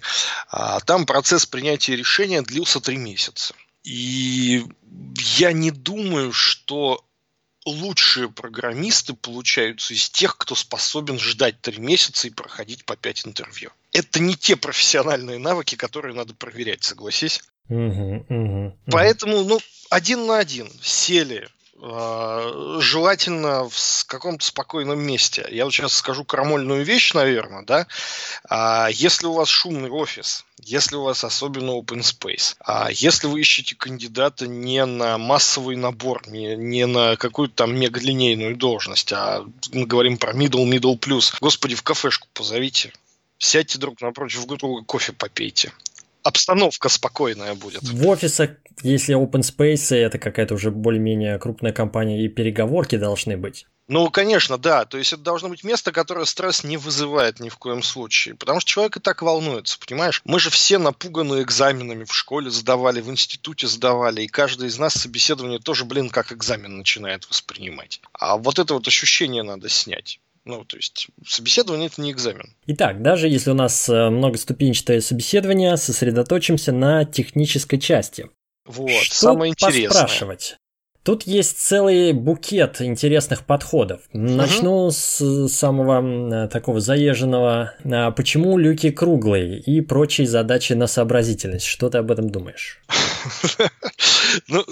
А, 0.48 0.80
там 0.80 1.04
процесс 1.04 1.44
принятия 1.44 1.94
решения 1.94 2.40
длился 2.40 2.80
три 2.80 2.96
месяца. 2.96 3.54
И 3.84 4.64
я 5.36 5.52
не 5.52 5.70
думаю, 5.70 6.32
что 6.32 7.04
лучшие 7.64 8.28
программисты 8.28 9.14
получаются 9.14 9.94
из 9.94 10.10
тех, 10.10 10.36
кто 10.36 10.54
способен 10.54 11.18
ждать 11.18 11.60
три 11.60 11.78
месяца 11.78 12.28
и 12.28 12.30
проходить 12.30 12.84
по 12.84 12.96
пять 12.96 13.26
интервью. 13.26 13.70
Это 13.92 14.20
не 14.20 14.36
те 14.36 14.56
профессиональные 14.56 15.38
навыки, 15.38 15.74
которые 15.74 16.14
надо 16.14 16.34
проверять, 16.34 16.82
согласись. 16.82 17.42
Угу, 17.68 18.26
угу, 18.28 18.78
Поэтому, 18.90 19.44
ну, 19.44 19.60
один 19.90 20.26
на 20.26 20.38
один 20.38 20.70
сели, 20.82 21.48
желательно 21.82 23.68
в 23.68 24.04
каком-то 24.06 24.44
спокойном 24.46 25.00
месте. 25.00 25.44
Я 25.50 25.64
вот 25.64 25.74
сейчас 25.74 25.94
скажу 25.94 26.24
крамольную 26.24 26.84
вещь, 26.84 27.12
наверное, 27.12 27.64
да. 27.64 27.86
А, 28.48 28.88
если 28.92 29.26
у 29.26 29.32
вас 29.32 29.48
шумный 29.48 29.90
офис, 29.90 30.44
если 30.60 30.94
у 30.94 31.02
вас 31.02 31.24
особенно 31.24 31.70
open 31.70 32.02
space, 32.02 32.54
а 32.64 32.88
если 32.92 33.26
вы 33.26 33.40
ищете 33.40 33.74
кандидата 33.74 34.46
не 34.46 34.84
на 34.86 35.18
массовый 35.18 35.74
набор, 35.74 36.22
не, 36.28 36.54
не 36.56 36.86
на 36.86 37.16
какую-то 37.16 37.54
там 37.54 37.76
мегалинейную 37.76 38.56
должность, 38.56 39.12
а 39.12 39.44
мы 39.72 39.86
говорим 39.86 40.18
про 40.18 40.32
middle, 40.32 40.64
middle 40.64 40.96
plus, 40.96 41.34
господи, 41.40 41.74
в 41.74 41.82
кафешку 41.82 42.28
позовите, 42.32 42.92
сядьте 43.38 43.78
друг 43.78 44.00
напротив 44.00 44.46
друга, 44.46 44.84
кофе 44.84 45.12
попейте 45.12 45.72
обстановка 46.22 46.88
спокойная 46.88 47.54
будет. 47.54 47.82
В 47.82 48.08
офисах, 48.08 48.50
если 48.82 49.16
open 49.16 49.40
space, 49.40 49.94
это 49.94 50.18
какая-то 50.18 50.54
уже 50.54 50.70
более-менее 50.70 51.38
крупная 51.38 51.72
компания, 51.72 52.24
и 52.24 52.28
переговорки 52.28 52.96
должны 52.96 53.36
быть. 53.36 53.66
Ну, 53.88 54.08
конечно, 54.10 54.58
да. 54.58 54.84
То 54.84 54.96
есть 54.96 55.12
это 55.12 55.22
должно 55.22 55.48
быть 55.48 55.64
место, 55.64 55.92
которое 55.92 56.24
стресс 56.24 56.64
не 56.64 56.76
вызывает 56.76 57.40
ни 57.40 57.48
в 57.48 57.58
коем 57.58 57.82
случае. 57.82 58.34
Потому 58.36 58.60
что 58.60 58.70
человек 58.70 58.96
и 58.96 59.00
так 59.00 59.22
волнуется, 59.22 59.78
понимаешь? 59.78 60.22
Мы 60.24 60.38
же 60.38 60.50
все 60.50 60.78
напуганы 60.78 61.42
экзаменами 61.42 62.04
в 62.04 62.14
школе 62.14 62.50
сдавали, 62.50 63.00
в 63.00 63.10
институте 63.10 63.66
сдавали. 63.66 64.22
И 64.22 64.28
каждый 64.28 64.68
из 64.68 64.78
нас 64.78 64.94
собеседование 64.94 65.58
тоже, 65.58 65.84
блин, 65.84 66.10
как 66.10 66.32
экзамен 66.32 66.78
начинает 66.78 67.28
воспринимать. 67.28 68.00
А 68.12 68.36
вот 68.36 68.58
это 68.58 68.74
вот 68.74 68.86
ощущение 68.86 69.42
надо 69.42 69.68
снять. 69.68 70.20
Ну, 70.44 70.64
то 70.64 70.76
есть 70.76 71.08
собеседование 71.24 71.86
это 71.86 72.00
не 72.00 72.10
экзамен. 72.10 72.56
Итак, 72.66 73.00
даже 73.02 73.28
если 73.28 73.50
у 73.50 73.54
нас 73.54 73.88
э, 73.88 74.10
многоступенчатое 74.10 75.00
собеседование, 75.00 75.76
сосредоточимся 75.76 76.72
на 76.72 77.04
технической 77.04 77.78
части. 77.78 78.28
Вот, 78.64 78.90
Что 78.90 79.14
самое 79.14 79.50
интересное. 79.50 79.88
Поспрашивать? 79.88 80.56
Тут 81.04 81.24
есть 81.24 81.58
целый 81.58 82.12
букет 82.12 82.80
интересных 82.80 83.44
подходов. 83.44 84.02
Начну 84.12 84.86
угу. 84.86 84.90
с 84.92 85.48
самого 85.48 86.46
такого 86.46 86.80
заезженного. 86.80 87.74
А 87.84 88.12
почему 88.12 88.56
люки 88.56 88.90
круглые 88.90 89.58
и 89.58 89.80
прочие 89.80 90.28
задачи 90.28 90.74
на 90.74 90.86
сообразительность? 90.86 91.66
Что 91.66 91.90
ты 91.90 91.98
об 91.98 92.10
этом 92.10 92.30
думаешь? 92.30 92.80
Ну, 94.48 94.64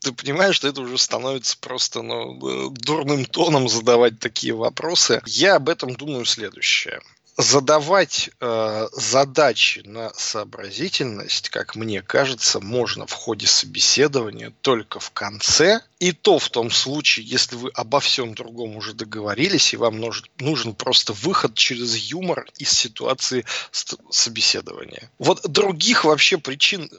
ты 0.00 0.12
понимаешь, 0.12 0.56
что 0.56 0.68
это 0.68 0.80
уже 0.80 0.96
становится 0.96 1.58
просто 1.58 2.00
ну, 2.00 2.70
дурным 2.70 3.26
тоном 3.26 3.68
задавать 3.68 4.18
такие 4.18 4.54
вопросы. 4.54 5.20
Я 5.26 5.56
об 5.56 5.68
этом 5.68 5.94
думаю 5.94 6.24
следующее 6.24 7.00
задавать 7.36 8.30
э, 8.40 8.88
задачи 8.92 9.82
на 9.84 10.12
сообразительность, 10.14 11.48
как 11.48 11.76
мне 11.76 12.02
кажется, 12.02 12.60
можно 12.60 13.06
в 13.06 13.12
ходе 13.12 13.46
собеседования 13.46 14.52
только 14.60 15.00
в 15.00 15.10
конце, 15.10 15.80
и 16.02 16.10
то 16.10 16.40
в 16.40 16.48
том 16.48 16.72
случае, 16.72 17.24
если 17.24 17.54
вы 17.54 17.70
обо 17.74 18.00
всем 18.00 18.34
другом 18.34 18.76
уже 18.76 18.92
договорились, 18.92 19.72
и 19.72 19.76
вам 19.76 20.00
нужен, 20.00 20.26
нужен 20.40 20.74
просто 20.74 21.12
выход 21.12 21.54
через 21.54 21.94
юмор 21.94 22.44
из 22.58 22.70
ситуации 22.72 23.44
собеседования. 24.10 25.08
Вот 25.20 25.42
других 25.48 26.04
вообще 26.04 26.38
причин 26.38 26.90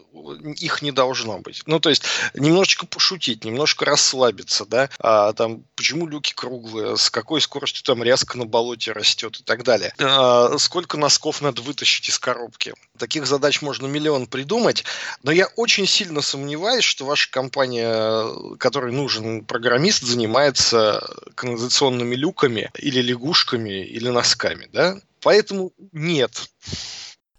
их 0.57 0.81
не 0.81 0.93
должно 0.93 1.39
быть. 1.39 1.63
Ну, 1.65 1.81
то 1.81 1.89
есть 1.89 2.03
немножечко 2.33 2.85
пошутить, 2.85 3.43
немножко 3.43 3.83
расслабиться, 3.83 4.65
да, 4.65 4.89
а, 4.99 5.33
там, 5.33 5.65
почему 5.75 6.07
люки 6.07 6.31
круглые, 6.33 6.95
с 6.95 7.09
какой 7.09 7.41
скоростью 7.41 7.83
там 7.83 8.03
резко 8.03 8.37
на 8.37 8.45
болоте 8.45 8.93
растет 8.93 9.37
и 9.41 9.43
так 9.43 9.63
далее. 9.63 9.93
А, 9.99 10.57
сколько 10.59 10.95
носков 10.95 11.41
надо 11.41 11.61
вытащить 11.61 12.07
из 12.07 12.17
коробки. 12.19 12.73
Таких 12.97 13.27
задач 13.27 13.61
можно 13.61 13.85
миллион 13.85 14.27
придумать, 14.27 14.85
но 15.23 15.31
я 15.33 15.47
очень 15.57 15.87
сильно 15.87 16.21
сомневаюсь, 16.21 16.85
что 16.85 17.03
ваша 17.03 17.29
компания, 17.29 18.55
нужен 18.93 19.43
программист, 19.45 20.03
занимается 20.03 21.01
канализационными 21.35 22.15
люками 22.15 22.69
или 22.79 23.01
лягушками 23.01 23.85
или 23.85 24.09
носками, 24.09 24.69
да? 24.71 24.95
Поэтому 25.21 25.71
нет. 25.91 26.31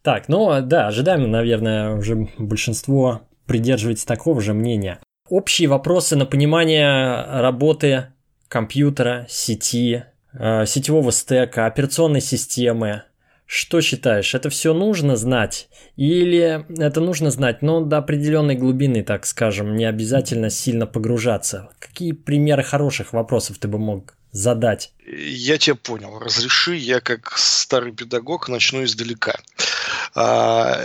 Так, 0.02 0.28
ну 0.28 0.60
да, 0.60 0.88
ожидаемо, 0.88 1.26
наверное, 1.26 1.96
уже 1.96 2.28
большинство 2.36 3.22
придерживается 3.46 4.06
такого 4.06 4.40
же 4.40 4.52
мнения. 4.52 5.00
Общие 5.28 5.68
вопросы 5.68 6.16
на 6.16 6.26
понимание 6.26 7.24
работы 7.40 8.08
компьютера, 8.48 9.26
сети, 9.28 10.04
э, 10.32 10.66
сетевого 10.66 11.10
стека, 11.12 11.66
операционной 11.66 12.20
системы, 12.20 13.04
что 13.46 13.80
считаешь, 13.80 14.35
это 14.35 14.48
все 14.50 14.72
нужно 14.72 15.16
знать? 15.16 15.68
Или 15.96 16.66
это 16.78 17.00
нужно 17.00 17.30
знать, 17.30 17.62
но 17.62 17.80
до 17.80 17.98
определенной 17.98 18.57
глубины, 18.57 19.02
так 19.02 19.26
скажем, 19.26 19.76
не 19.76 19.85
обязательно 19.85 20.50
сильно 20.50 20.87
погружаться? 20.87 21.70
Какие 21.78 22.12
примеры 22.12 22.62
хороших 22.62 23.12
вопросов 23.12 23.59
ты 23.59 23.68
бы 23.68 23.78
мог 23.78 24.14
задать? 24.33 24.92
Я 25.07 25.59
тебя 25.59 25.76
понял. 25.76 26.18
Разреши, 26.18 26.74
я 26.76 27.00
как 27.00 27.37
старый 27.37 27.92
педагог 27.92 28.48
начну 28.48 28.83
издалека. 28.83 29.38
А, 30.14 30.80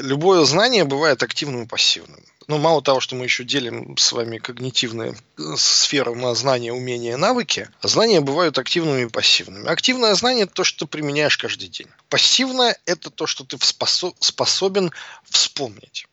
любое 0.00 0.44
знание 0.44 0.84
бывает 0.84 1.22
активным 1.22 1.64
и 1.64 1.66
пассивным. 1.66 2.20
Ну, 2.46 2.58
мало 2.58 2.82
того, 2.82 3.00
что 3.00 3.14
мы 3.14 3.24
еще 3.24 3.44
делим 3.44 3.96
с 3.96 4.12
вами 4.12 4.38
когнитивные 4.38 5.14
э, 5.38 5.42
сферы 5.56 6.14
на 6.14 6.34
знания, 6.34 6.72
умения, 6.72 7.16
навыки, 7.16 7.68
знания 7.82 8.20
бывают 8.20 8.58
активными 8.58 9.06
и 9.06 9.08
пассивными. 9.08 9.66
Активное 9.66 10.14
знание– 10.14 10.44
это 10.44 10.54
то, 10.54 10.64
что 10.64 10.86
ты 10.86 10.90
применяешь 10.90 11.38
каждый 11.38 11.68
день. 11.68 11.88
Пассивное– 12.08 12.76
это 12.86 13.10
то, 13.10 13.26
что 13.26 13.44
ты 13.44 13.56
способен 13.60 14.90
вспомнить. 15.24 16.06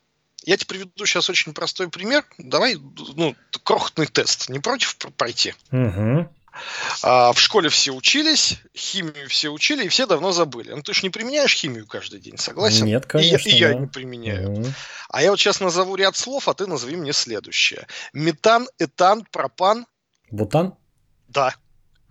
Я 0.43 0.57
тебе 0.57 0.67
приведу 0.67 1.05
сейчас 1.05 1.29
очень 1.29 1.53
простой 1.53 1.89
пример. 1.89 2.25
Давай, 2.37 2.75
ну, 3.15 3.35
крохотный 3.63 4.07
тест. 4.07 4.49
Не 4.49 4.59
против 4.59 4.97
пройти? 5.15 5.53
Угу. 5.71 6.29
А, 7.03 7.33
в 7.33 7.39
школе 7.39 7.69
все 7.69 7.91
учились, 7.91 8.59
химию 8.75 9.29
все 9.29 9.49
учили, 9.49 9.85
и 9.85 9.87
все 9.87 10.05
давно 10.05 10.31
забыли. 10.31 10.71
Ну, 10.71 10.81
ты 10.81 10.93
же 10.93 11.01
не 11.03 11.09
применяешь 11.09 11.55
химию 11.55 11.87
каждый 11.87 12.19
день, 12.19 12.37
согласен? 12.37 12.85
Нет, 12.85 13.05
конечно. 13.05 13.49
И, 13.49 13.53
и 13.53 13.57
я 13.57 13.73
не 13.73 13.87
применяю. 13.87 14.51
Угу. 14.51 14.65
А 15.09 15.21
я 15.21 15.31
вот 15.31 15.39
сейчас 15.39 15.59
назову 15.59 15.95
ряд 15.95 16.15
слов, 16.15 16.47
а 16.47 16.53
ты 16.53 16.67
назови 16.67 16.95
мне 16.95 17.13
следующее. 17.13 17.87
Метан, 18.13 18.67
этан, 18.79 19.25
пропан. 19.31 19.85
Бутан? 20.29 20.75
Да. 21.27 21.55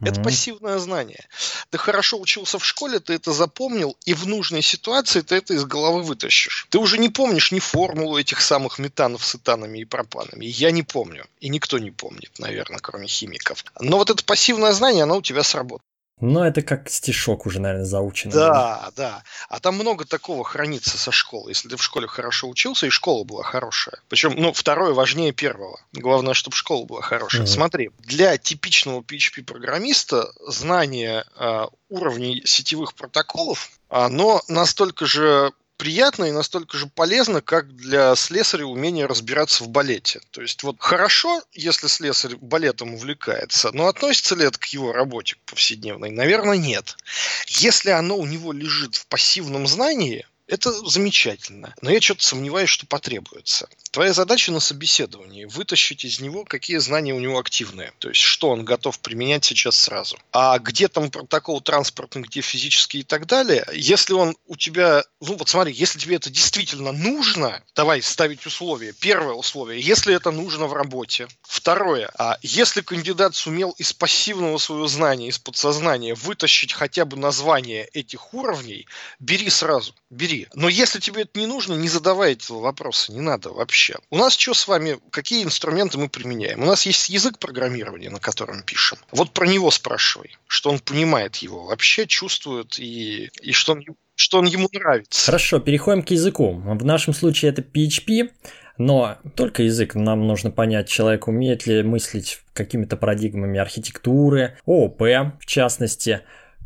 Это 0.00 0.22
пассивное 0.22 0.78
знание. 0.78 1.26
Ты 1.70 1.78
хорошо 1.78 2.18
учился 2.18 2.58
в 2.58 2.64
школе, 2.64 3.00
ты 3.00 3.14
это 3.14 3.32
запомнил, 3.32 3.96
и 4.04 4.14
в 4.14 4.26
нужной 4.26 4.62
ситуации 4.62 5.20
ты 5.20 5.36
это 5.36 5.54
из 5.54 5.64
головы 5.64 6.02
вытащишь. 6.02 6.66
Ты 6.70 6.78
уже 6.78 6.98
не 6.98 7.08
помнишь 7.08 7.52
ни 7.52 7.58
формулу 7.58 8.18
этих 8.18 8.40
самых 8.40 8.78
метанов 8.78 9.24
с 9.24 9.34
этанами 9.34 9.78
и 9.78 9.84
пропанами. 9.84 10.46
Я 10.46 10.70
не 10.70 10.82
помню. 10.82 11.26
И 11.40 11.48
никто 11.48 11.78
не 11.78 11.90
помнит, 11.90 12.32
наверное, 12.38 12.80
кроме 12.80 13.08
химиков. 13.08 13.64
Но 13.78 13.98
вот 13.98 14.10
это 14.10 14.24
пассивное 14.24 14.72
знание, 14.72 15.04
оно 15.04 15.18
у 15.18 15.22
тебя 15.22 15.42
сработает. 15.42 15.89
Но 16.20 16.46
это 16.46 16.62
как 16.62 16.88
стишок 16.88 17.46
уже, 17.46 17.60
наверное, 17.60 17.86
заучено. 17.86 18.32
Да, 18.32 18.90
да. 18.96 19.22
А 19.48 19.60
там 19.60 19.74
много 19.74 20.04
такого 20.04 20.44
хранится 20.44 20.98
со 20.98 21.10
школы. 21.12 21.50
Если 21.50 21.68
ты 21.68 21.76
в 21.76 21.82
школе 21.82 22.06
хорошо 22.06 22.48
учился, 22.48 22.86
и 22.86 22.90
школа 22.90 23.24
была 23.24 23.42
хорошая. 23.42 24.00
Причем, 24.08 24.34
ну, 24.36 24.52
второе 24.52 24.92
важнее 24.92 25.32
первого. 25.32 25.80
Главное, 25.92 26.34
чтобы 26.34 26.56
школа 26.56 26.84
была 26.84 27.00
хорошая. 27.00 27.42
Mm-hmm. 27.42 27.46
Смотри, 27.46 27.90
для 27.98 28.36
типичного 28.36 29.00
PHP-программиста 29.00 30.30
знание 30.46 31.24
э, 31.36 31.66
уровней 31.88 32.42
сетевых 32.44 32.94
протоколов, 32.94 33.70
оно 33.88 34.42
настолько 34.48 35.06
же 35.06 35.52
приятно 35.80 36.26
и 36.26 36.30
настолько 36.30 36.76
же 36.76 36.86
полезно, 36.88 37.40
как 37.40 37.74
для 37.74 38.14
слесаря 38.14 38.66
умение 38.66 39.06
разбираться 39.06 39.64
в 39.64 39.68
балете. 39.68 40.20
То 40.30 40.42
есть 40.42 40.62
вот 40.62 40.76
хорошо, 40.78 41.42
если 41.54 41.86
слесарь 41.86 42.36
балетом 42.36 42.92
увлекается, 42.92 43.70
но 43.72 43.88
относится 43.88 44.34
ли 44.34 44.44
это 44.44 44.58
к 44.58 44.66
его 44.66 44.92
работе 44.92 45.36
повседневной? 45.46 46.10
Наверное, 46.10 46.58
нет. 46.58 46.98
Если 47.46 47.88
оно 47.88 48.18
у 48.18 48.26
него 48.26 48.52
лежит 48.52 48.94
в 48.94 49.06
пассивном 49.06 49.66
знании, 49.66 50.26
это 50.50 50.72
замечательно. 50.88 51.74
Но 51.80 51.90
я 51.90 52.00
что-то 52.00 52.24
сомневаюсь, 52.24 52.68
что 52.68 52.84
потребуется. 52.84 53.68
Твоя 53.92 54.12
задача 54.12 54.50
на 54.52 54.60
собеседовании– 54.60 55.44
вытащить 55.46 56.04
из 56.04 56.20
него, 56.20 56.44
какие 56.44 56.78
знания 56.78 57.14
у 57.14 57.20
него 57.20 57.38
активные. 57.38 57.92
То 57.98 58.08
есть, 58.08 58.20
что 58.20 58.50
он 58.50 58.64
готов 58.64 58.98
применять 58.98 59.44
сейчас 59.44 59.76
сразу. 59.76 60.18
А 60.32 60.58
где 60.58 60.88
там 60.88 61.10
протокол 61.10 61.60
транспортный, 61.60 62.22
где 62.22 62.40
физический 62.40 63.00
и 63.00 63.02
так 63.04 63.26
далее, 63.26 63.64
если 63.72 64.12
он 64.12 64.36
у 64.46 64.56
тебя... 64.56 65.04
Ну 65.20 65.36
вот 65.36 65.48
смотри, 65.48 65.72
если 65.72 65.98
тебе 65.98 66.16
это 66.16 66.30
действительно 66.30 66.92
нужно, 66.92 67.62
давай 67.76 68.02
ставить 68.02 68.44
условия. 68.44 68.92
Первое 68.92 69.34
условие– 69.34 69.80
если 69.80 70.14
это 70.14 70.32
нужно 70.32 70.66
в 70.66 70.72
работе. 70.72 71.28
Второе– 71.42 72.10
а 72.18 72.38
если 72.42 72.80
кандидат 72.80 73.36
сумел 73.36 73.70
из 73.78 73.92
пассивного 73.92 74.58
своего 74.58 74.88
знания, 74.88 75.28
из 75.28 75.38
подсознания 75.38 76.14
вытащить 76.14 76.72
хотя 76.72 77.04
бы 77.04 77.16
название 77.16 77.86
этих 77.86 78.34
уровней, 78.34 78.86
бери 79.20 79.48
сразу, 79.48 79.94
бери 80.10 80.39
но 80.54 80.68
если 80.68 81.00
тебе 81.00 81.22
это 81.22 81.38
не 81.38 81.46
нужно, 81.46 81.74
не 81.74 81.88
задавай 81.88 82.32
этого 82.32 82.60
вопроса, 82.60 83.12
не 83.12 83.20
надо 83.20 83.50
вообще. 83.50 83.96
У 84.10 84.16
нас 84.16 84.36
что 84.36 84.54
с 84.54 84.68
вами, 84.68 84.98
какие 85.10 85.44
инструменты 85.44 85.98
мы 85.98 86.08
применяем? 86.08 86.62
У 86.62 86.66
нас 86.66 86.86
есть 86.86 87.08
язык 87.10 87.38
программирования, 87.38 88.10
на 88.10 88.18
котором 88.18 88.62
пишем. 88.62 88.98
Вот 89.10 89.32
про 89.32 89.46
него 89.46 89.70
спрашивай, 89.70 90.36
что 90.46 90.70
он 90.70 90.78
понимает 90.78 91.36
его 91.36 91.64
вообще, 91.64 92.06
чувствует 92.06 92.78
и, 92.78 93.30
и 93.42 93.52
что 93.52 93.72
он 93.72 93.84
что 94.20 94.38
он 94.38 94.44
ему 94.44 94.68
нравится. 94.70 95.24
Хорошо, 95.24 95.60
переходим 95.60 96.02
к 96.02 96.10
языку. 96.10 96.52
В 96.52 96.84
нашем 96.84 97.14
случае 97.14 97.52
это 97.52 97.62
PHP, 97.62 98.30
но 98.76 99.16
только 99.34 99.62
язык. 99.62 99.94
Нам 99.94 100.26
нужно 100.26 100.50
понять, 100.50 100.88
человек 100.88 101.26
умеет 101.26 101.66
ли 101.66 101.82
мыслить 101.82 102.40
какими-то 102.52 102.98
парадигмами 102.98 103.58
архитектуры, 103.58 104.58
ООП 104.66 105.00
в 105.40 105.46
частности. 105.46 106.20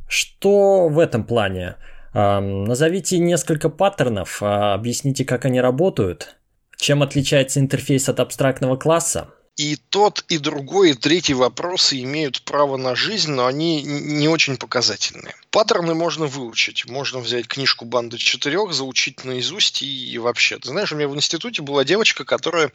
Что 0.09 0.89
в 0.89 0.99
этом 0.99 1.25
плане? 1.25 1.77
Назовите 2.15 3.19
несколько 3.19 3.69
паттернов, 3.69 4.41
а, 4.41 4.75
объясните, 4.75 5.25
как 5.25 5.45
они 5.45 5.61
работают, 5.61 6.37
чем 6.77 7.03
отличается 7.03 7.59
интерфейс 7.59 8.09
от 8.09 8.21
абстрактного 8.21 8.77
класса. 8.77 9.35
И 9.57 9.77
тот, 9.77 10.25
и 10.29 10.39
другой, 10.39 10.91
и 10.91 10.95
третий 10.95 11.35
вопросы 11.35 12.01
имеют 12.03 12.43
право 12.43 12.77
на 12.77 12.97
жизнь, 12.97 13.31
но 13.31 13.47
они 13.47 13.83
не 13.83 14.27
очень 14.27 14.57
показательные. 14.57 15.35
Паттерны 15.51 15.95
можно 15.95 16.27
выучить. 16.27 16.87
Можно 16.89 17.21
взять 17.21 17.47
книжку 17.47 17.85
«Банды 17.85 18.19
четырех», 18.19 18.73
заучить 18.73 19.25
наизусть 19.25 19.83
и, 19.83 20.11
и 20.13 20.19
вообще. 20.19 20.59
Ты 20.59 20.69
знаешь, 20.71 20.93
у 20.93 20.97
меня 20.97 21.07
в 21.07 21.15
институте 21.15 21.63
была 21.63 21.85
девочка, 21.85 22.25
которая 22.25 22.73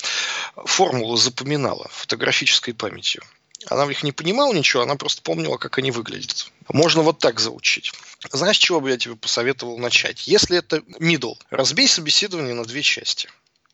формулы 0.55 1.17
запоминала 1.17 1.89
фотографической 1.91 2.73
памятью. 2.73 3.23
Она 3.67 3.85
в 3.85 3.89
них 3.89 4.03
не 4.03 4.11
понимала 4.11 4.53
ничего, 4.53 4.83
она 4.83 4.95
просто 4.95 5.21
помнила, 5.21 5.57
как 5.57 5.77
они 5.77 5.91
выглядят. 5.91 6.51
Можно 6.69 7.01
вот 7.01 7.19
так 7.19 7.39
заучить. 7.39 7.91
Знаешь, 8.31 8.57
чего 8.57 8.79
бы 8.79 8.89
я 8.89 8.97
тебе 8.97 9.15
посоветовал 9.15 9.77
начать? 9.77 10.27
Если 10.27 10.57
это 10.57 10.77
middle, 10.99 11.35
разбей 11.49 11.87
собеседование 11.87 12.53
на 12.53 12.65
две 12.65 12.81
части. 12.81 13.29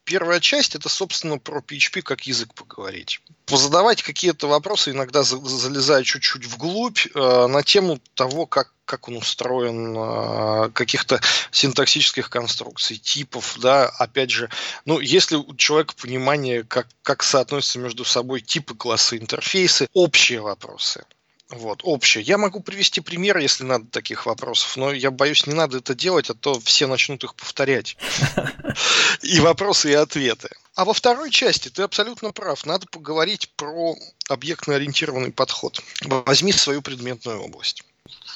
Первая 0.05 0.39
часть 0.39 0.75
это, 0.75 0.87
собственно, 0.87 1.39
про 1.39 1.61
PHP 1.61 2.03
как 2.03 2.27
язык 2.27 2.53
поговорить. 2.53 3.21
Позадавать 3.47 4.03
какие-то 4.03 4.47
вопросы, 4.47 4.91
иногда 4.91 5.23
залезая 5.23 6.03
чуть-чуть 6.03 6.45
вглубь, 6.45 7.07
э, 7.13 7.47
на 7.47 7.63
тему 7.63 7.99
того, 8.13 8.45
как, 8.45 8.71
как 8.85 9.07
он 9.07 9.17
устроен, 9.17 9.95
э, 9.97 10.69
каких-то 10.73 11.19
синтаксических 11.49 12.29
конструкций, 12.29 12.97
типов, 12.97 13.57
да, 13.59 13.87
опять 13.87 14.29
же, 14.29 14.51
ну, 14.85 14.99
если 14.99 15.37
у 15.37 15.55
человека 15.55 15.95
понимание, 15.99 16.63
как, 16.63 16.87
как 17.01 17.23
соотносятся 17.23 17.79
между 17.79 18.05
собой 18.05 18.41
типы, 18.41 18.75
классы, 18.75 19.17
интерфейсы, 19.17 19.87
общие 19.93 20.39
вопросы. 20.39 21.03
Вот, 21.49 21.81
общее. 21.83 22.23
Я 22.23 22.37
могу 22.37 22.59
привести 22.59 23.01
пример, 23.01 23.37
если 23.37 23.63
надо 23.63 23.85
таких 23.87 24.25
вопросов, 24.25 24.77
но 24.77 24.91
я 24.91 25.11
боюсь, 25.11 25.45
не 25.45 25.53
надо 25.53 25.77
это 25.77 25.93
делать, 25.93 26.29
а 26.29 26.33
то 26.33 26.59
все 26.59 26.87
начнут 26.87 27.23
их 27.23 27.35
повторять. 27.35 27.97
И 29.21 29.39
вопросы, 29.39 29.91
и 29.91 29.93
ответы. 29.93 30.49
А 30.75 30.85
во 30.85 30.93
второй 30.93 31.31
части 31.31 31.69
ты 31.69 31.83
абсолютно 31.83 32.31
прав. 32.31 32.65
Надо 32.65 32.85
поговорить 32.87 33.49
про 33.55 33.95
объектно-ориентированный 34.27 35.31
подход. 35.31 35.81
Возьми 36.03 36.51
свою 36.51 36.81
предметную 36.81 37.41
область. 37.41 37.83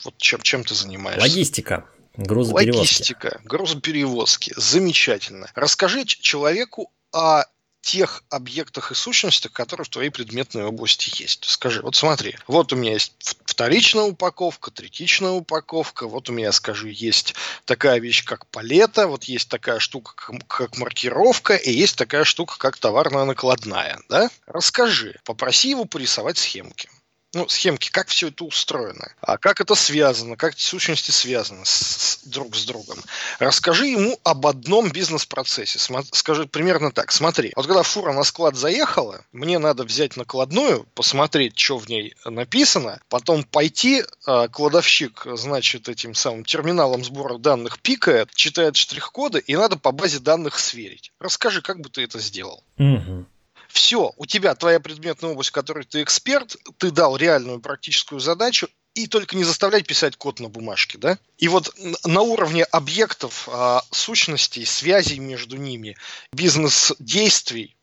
Вот 0.06 0.18
чем, 0.18 0.42
чем 0.42 0.64
ты 0.64 0.74
занимаешься. 0.74 1.22
Логистика. 1.22 1.86
Грузоперевозки. 2.16 2.78
Логистика, 2.78 3.42
грузоперевозки. 3.44 4.54
Замечательно. 4.56 5.50
Расскажи 5.54 6.06
человеку 6.06 6.92
о 7.12 7.44
тех 7.82 8.24
объектах 8.30 8.92
и 8.92 8.96
сущностях, 8.96 9.52
которые 9.52 9.86
в 9.86 9.90
твоей 9.90 10.10
предметной 10.10 10.66
области 10.66 11.22
есть. 11.22 11.46
Скажи, 11.46 11.82
вот 11.82 11.96
смотри, 11.96 12.36
вот 12.48 12.74
у 12.74 12.76
меня 12.76 12.94
есть 12.94 13.14
вторичная 13.46 14.04
упаковка, 14.04 14.72
третичная 14.72 15.32
упаковка, 15.32 16.08
вот 16.08 16.30
у 16.30 16.34
меня, 16.34 16.52
скажу, 16.52 16.88
есть 16.88 17.36
такая 17.66 18.00
вещь, 18.00 18.24
как 18.24 18.46
палета, 18.48 19.08
вот 19.08 19.24
есть 19.26 19.50
такая 19.50 19.80
штука, 19.80 20.14
как 20.48 20.78
маркировка, 20.78 21.56
и 21.56 21.72
есть 21.72 21.96
такая 21.96 22.24
штука, 22.24 22.58
как 22.58 22.78
товарная 22.78 23.26
накладная, 23.26 24.00
да? 24.10 24.30
Расскажи, 24.46 25.20
попроси 25.24 25.70
его 25.72 25.86
порисовать 25.86 26.38
схемки 26.38 26.90
ну, 27.34 27.48
схемки, 27.48 27.90
как 27.92 28.08
все 28.08 28.30
это 28.30 28.44
устроено, 28.44 29.12
а 29.22 29.38
как 29.38 29.62
это 29.62 29.76
связано, 29.76 30.36
как 30.36 30.54
эти 30.54 30.62
сущности 30.62 31.12
связаны 31.12 31.66
с, 31.66 31.70
с, 31.70 32.20
друг 32.24 32.56
с 32.56 32.66
другом. 32.66 32.98
Расскажи 33.38 33.88
ему 33.88 34.20
об 34.24 34.48
одном 34.48 34.92
бизнес-процессе. 34.92 35.80
скажи 36.12 36.48
примерно 36.48 36.92
так. 36.92 37.12
Смотри, 37.12 37.54
вот 37.56 37.68
когда 37.68 37.84
фура 37.84 38.14
на 38.14 38.24
склад 38.24 38.56
заехала, 38.56 39.24
мне 39.32 39.60
надо 39.60 39.84
взять 39.84 40.18
накладную, 40.18 40.88
посмотреть, 40.96 41.58
что 41.58 41.78
в 41.78 41.88
ней 41.88 42.16
написано, 42.26 43.00
потом 43.10 43.44
пойти, 43.44 44.04
э, 44.26 44.48
кладовщик, 44.48 45.28
значит, 45.34 45.88
этим 45.88 46.16
самым 46.16 46.44
терминалом 46.46 47.04
сбора 47.04 47.38
данных 47.38 47.80
пикает, 47.80 48.34
читает 48.34 48.76
штрих-коды, 48.76 49.40
и 49.40 49.56
надо 49.56 49.78
по 49.78 49.92
базе 49.92 50.20
данных 50.20 50.58
сверить. 50.60 51.12
Расскажи, 51.20 51.62
как 51.62 51.80
бы 51.80 51.90
ты 51.90 52.04
это 52.04 52.20
сделал. 52.20 52.64
Угу. 52.78 53.26
Все, 53.70 54.14
у 54.18 54.26
тебя 54.26 54.56
твоя 54.56 54.80
предметная 54.80 55.32
область, 55.32 55.50
в 55.50 55.54
которой 55.54 55.86
ты 55.86 56.02
эксперт, 56.02 56.58
ты 56.78 56.92
дал 56.92 57.16
реальную 57.16 57.60
практическую 57.60 58.20
задачу, 58.20 58.68
и 58.96 59.08
только 59.08 59.38
не 59.38 59.44
заставлять 59.44 59.88
писать 59.88 60.18
код 60.18 60.40
на 60.40 60.50
бумажке, 60.50 60.98
да? 60.98 61.18
И 61.38 61.48
вот 61.48 61.74
на 62.04 62.22
уровне 62.22 62.64
объектов, 62.64 63.48
а, 63.52 63.84
сущностей, 63.92 64.66
связей 64.66 65.20
между 65.20 65.58
ними, 65.58 65.96
бизнес-действий, 66.34 67.78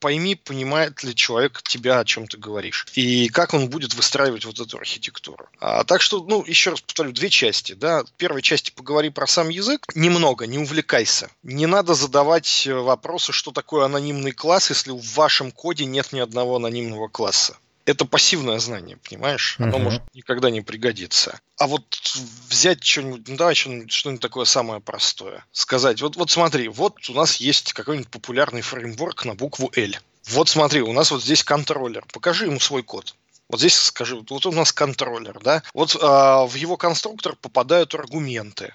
пойми, 0.00 0.34
понимает 0.34 1.02
ли 1.04 1.14
человек 1.14 1.62
тебя, 1.62 2.00
о 2.00 2.04
чем 2.04 2.26
ты 2.26 2.38
говоришь, 2.38 2.86
и 2.94 3.28
как 3.28 3.54
он 3.54 3.68
будет 3.68 3.94
выстраивать 3.94 4.44
вот 4.44 4.58
эту 4.58 4.78
архитектуру. 4.78 5.48
А, 5.60 5.84
так 5.84 6.00
что, 6.00 6.24
ну, 6.24 6.44
еще 6.46 6.70
раз 6.70 6.80
повторю, 6.80 7.12
две 7.12 7.28
части, 7.28 7.74
да. 7.74 8.04
В 8.04 8.12
первой 8.12 8.42
части 8.42 8.70
поговори 8.70 9.10
про 9.10 9.26
сам 9.26 9.50
язык, 9.50 9.86
немного, 9.94 10.46
не 10.46 10.58
увлекайся. 10.58 11.30
Не 11.42 11.66
надо 11.66 11.94
задавать 11.94 12.66
э, 12.66 12.74
вопросы, 12.74 13.32
что 13.32 13.52
такое 13.52 13.84
анонимный 13.84 14.32
класс, 14.32 14.70
если 14.70 14.90
в 14.90 15.14
вашем 15.14 15.52
коде 15.52 15.84
нет 15.84 16.12
ни 16.12 16.20
одного 16.20 16.56
анонимного 16.56 17.08
класса 17.08 17.56
это 17.86 18.04
пассивное 18.04 18.58
знание, 18.58 18.96
понимаешь? 18.96 19.56
Оно 19.58 19.76
uh-huh. 19.76 19.82
может 19.82 20.02
никогда 20.14 20.50
не 20.50 20.60
пригодиться. 20.60 21.40
А 21.58 21.66
вот 21.66 21.84
взять 22.48 22.84
что-нибудь, 22.84 23.28
ну 23.28 23.36
давай 23.36 23.54
что-нибудь, 23.54 23.90
что-нибудь 23.90 24.22
такое 24.22 24.44
самое 24.44 24.80
простое. 24.80 25.44
Сказать, 25.52 26.00
вот, 26.00 26.16
вот 26.16 26.30
смотри, 26.30 26.68
вот 26.68 27.08
у 27.08 27.14
нас 27.14 27.36
есть 27.36 27.72
какой-нибудь 27.72 28.10
популярный 28.10 28.62
фреймворк 28.62 29.24
на 29.24 29.34
букву 29.34 29.70
L. 29.76 29.92
Вот 30.28 30.48
смотри, 30.48 30.82
у 30.82 30.92
нас 30.92 31.10
вот 31.10 31.22
здесь 31.22 31.42
контроллер. 31.42 32.04
Покажи 32.12 32.46
ему 32.46 32.60
свой 32.60 32.82
код. 32.82 33.14
Вот 33.48 33.58
здесь 33.58 33.74
скажи, 33.74 34.16
вот 34.16 34.46
у 34.46 34.52
нас 34.52 34.72
контроллер, 34.72 35.40
да? 35.40 35.62
Вот 35.74 35.96
а, 36.00 36.46
в 36.46 36.54
его 36.54 36.76
конструктор 36.76 37.34
попадают 37.34 37.94
аргументы. 37.94 38.72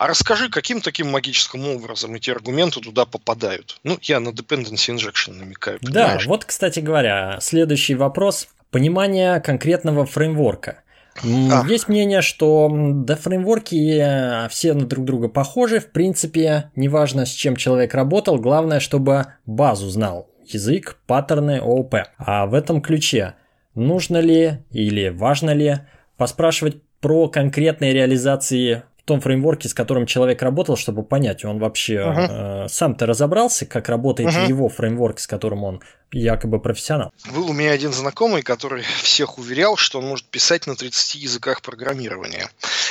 А 0.00 0.06
расскажи, 0.06 0.48
каким 0.48 0.80
таким 0.80 1.10
магическим 1.10 1.68
образом 1.68 2.14
эти 2.14 2.30
аргументы 2.30 2.80
туда 2.80 3.04
попадают? 3.04 3.78
Ну, 3.84 3.98
я 4.00 4.18
на 4.18 4.30
dependency 4.30 4.96
injection 4.96 5.34
намекаю. 5.34 5.78
Понимаешь? 5.78 6.24
Да, 6.24 6.28
вот, 6.30 6.46
кстати 6.46 6.80
говоря, 6.80 7.36
следующий 7.42 7.94
вопрос. 7.94 8.48
Понимание 8.70 9.40
конкретного 9.40 10.06
фреймворка. 10.06 10.80
А. 11.22 11.66
Есть 11.68 11.88
мнение, 11.88 12.22
что 12.22 12.70
да, 12.72 13.14
фреймворки 13.14 13.98
э, 14.00 14.48
все 14.48 14.72
на 14.72 14.86
друг 14.86 15.04
друга 15.04 15.28
похожи. 15.28 15.80
В 15.80 15.92
принципе, 15.92 16.70
неважно, 16.76 17.26
с 17.26 17.30
чем 17.32 17.54
человек 17.54 17.92
работал, 17.92 18.38
главное, 18.38 18.80
чтобы 18.80 19.26
базу 19.44 19.90
знал. 19.90 20.30
Язык, 20.46 20.96
паттерны, 21.06 21.58
ООП. 21.58 21.96
А 22.16 22.46
в 22.46 22.54
этом 22.54 22.80
ключе 22.80 23.34
нужно 23.74 24.16
ли 24.16 24.64
или 24.70 25.10
важно 25.10 25.50
ли 25.50 25.80
поспрашивать 26.16 26.78
про 27.00 27.28
конкретные 27.28 27.92
реализации 27.92 28.84
том 29.10 29.20
фреймворке, 29.20 29.68
с 29.68 29.74
которым 29.74 30.06
человек 30.06 30.40
работал, 30.40 30.76
чтобы 30.76 31.02
понять, 31.02 31.44
он 31.44 31.58
вообще 31.58 31.94
uh-huh. 31.94 32.66
э, 32.66 32.68
сам-то 32.68 33.06
разобрался, 33.06 33.66
как 33.66 33.88
работает 33.88 34.30
uh-huh. 34.30 34.48
его 34.48 34.68
фреймворк, 34.68 35.18
с 35.18 35.26
которым 35.26 35.64
он 35.64 35.80
якобы 36.12 36.60
профессионал. 36.60 37.12
Был 37.34 37.50
у 37.50 37.52
меня 37.52 37.72
один 37.72 37.92
знакомый, 37.92 38.42
который 38.42 38.84
всех 39.02 39.38
уверял, 39.38 39.76
что 39.76 39.98
он 39.98 40.06
может 40.06 40.26
писать 40.26 40.68
на 40.68 40.76
30 40.76 41.16
языках 41.16 41.60
программирования. 41.60 42.48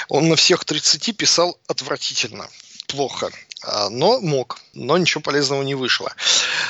Он 0.10 0.28
на 0.28 0.36
всех 0.36 0.66
30 0.66 1.16
писал 1.16 1.58
отвратительно 1.70 2.48
плохо. 2.88 3.30
А, 3.62 3.89
но 3.89 4.22
мог, 4.22 4.60
но 4.74 4.98
ничего 4.98 5.22
полезного 5.22 5.63
не 5.63 5.76
вышло. 5.76 6.13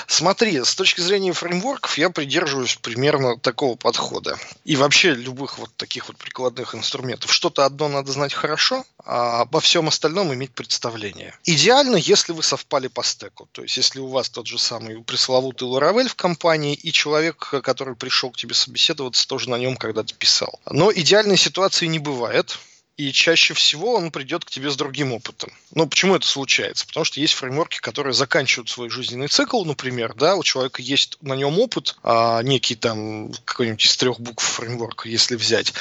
Смотри, 0.08 0.64
с 0.64 0.74
точки 0.76 1.02
зрения 1.02 1.34
фреймворков 1.34 1.98
я 1.98 2.10
придерживаюсь 2.10 2.76
примерно 2.76 3.38
такого 3.38 3.76
подхода. 3.76 4.38
И 4.66 4.76
вообще 4.76 5.14
любых 5.14 5.60
вот 5.60 5.70
таких 5.76 6.08
вот 6.08 6.18
прикладных 6.18 6.74
инструментов. 6.74 7.32
Что-то 7.32 7.66
одно 7.66 7.90
надо 7.90 8.12
знать 8.12 8.34
хорошо, 8.34 8.86
а 9.06 9.42
обо 9.42 9.60
всем 9.60 9.88
остальном 9.88 10.34
иметь 10.34 10.52
представление. 10.52 11.38
Идеально, 11.44 11.98
если 11.98 12.32
вы 12.32 12.42
совпали 12.42 12.88
по 12.88 13.04
стеку. 13.04 13.48
То 13.52 13.62
есть, 13.62 13.78
если 13.78 14.00
у 14.00 14.08
вас 14.08 14.30
тот 14.30 14.48
же 14.48 14.58
самый 14.58 15.04
пресловутый 15.04 15.68
Laravel 15.68 16.08
в 16.08 16.16
компании, 16.16 16.74
и 16.74 16.92
человек, 16.92 17.54
который 17.64 17.96
пришел 17.96 18.32
к 18.32 18.38
тебе 18.38 18.56
собеседоваться, 18.56 19.28
тоже 19.28 19.50
на 19.50 19.58
нем 19.58 19.78
когда-то 19.78 20.16
писал. 20.16 20.60
Но 20.66 20.92
идеальной 20.92 21.38
ситуации 21.38 21.86
не 21.86 22.00
бывает 22.00 22.58
и 23.00 23.14
чаще 23.14 23.54
всего 23.54 23.94
он 23.94 24.12
придет 24.12 24.44
к 24.44 24.50
тебе 24.50 24.70
с 24.70 24.76
другим 24.76 25.14
опытом. 25.14 25.54
Ну, 25.74 25.88
почему 25.88 26.16
это 26.16 26.28
случается? 26.28 26.86
Потому 26.86 27.06
что 27.06 27.22
есть 27.22 27.34
фреймворки, 27.34 27.80
которые 27.80 28.12
заканчивают 28.12 28.70
свой 28.70 28.90
жизненный 28.90 29.30
цикл, 29.30 29.64
например, 29.64 30.14
да, 30.16 30.36
у 30.36 30.44
человека 30.44 30.82
есть 30.82 31.18
на 31.22 31.32
нем 31.34 31.60
опыт, 31.60 31.96
а, 32.04 32.44
некий 32.44 32.76
там 32.76 33.32
какой-нибудь 33.46 33.86
из 33.86 33.96
трех 33.96 34.20
букв 34.20 34.44
фреймворка, 34.44 35.08
если 35.08 35.38
взять. 35.38 35.74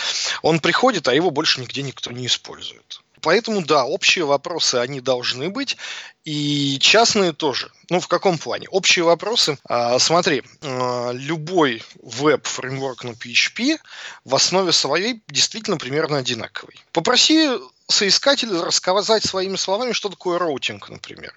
Он 0.42 0.60
приходит, 0.60 1.08
а 1.08 1.14
его 1.14 1.32
больше 1.32 1.60
нигде 1.60 1.82
никто 1.82 2.12
не 2.12 2.26
использует. 2.26 3.00
Поэтому, 3.18 3.62
да, 3.62 3.84
общие 3.84 4.24
вопросы, 4.24 4.76
они 4.76 5.00
должны 5.00 5.50
быть, 5.50 5.76
и 6.24 6.78
частные 6.80 7.32
тоже. 7.32 7.70
Ну, 7.90 8.00
в 8.00 8.08
каком 8.08 8.38
плане? 8.38 8.68
Общие 8.68 9.04
вопросы. 9.04 9.58
А, 9.64 9.98
смотри, 9.98 10.42
а, 10.62 11.10
любой 11.12 11.82
веб-фреймворк 12.02 13.04
на 13.04 13.10
PHP 13.10 13.78
в 14.24 14.34
основе 14.34 14.72
своей 14.72 15.22
действительно 15.28 15.78
примерно 15.78 16.18
одинаковый. 16.18 16.76
Попроси 16.92 17.48
соискателя 17.86 18.62
рассказать 18.62 19.24
своими 19.24 19.56
словами, 19.56 19.92
что 19.92 20.08
такое 20.08 20.38
роутинг, 20.38 20.88
например 20.90 21.34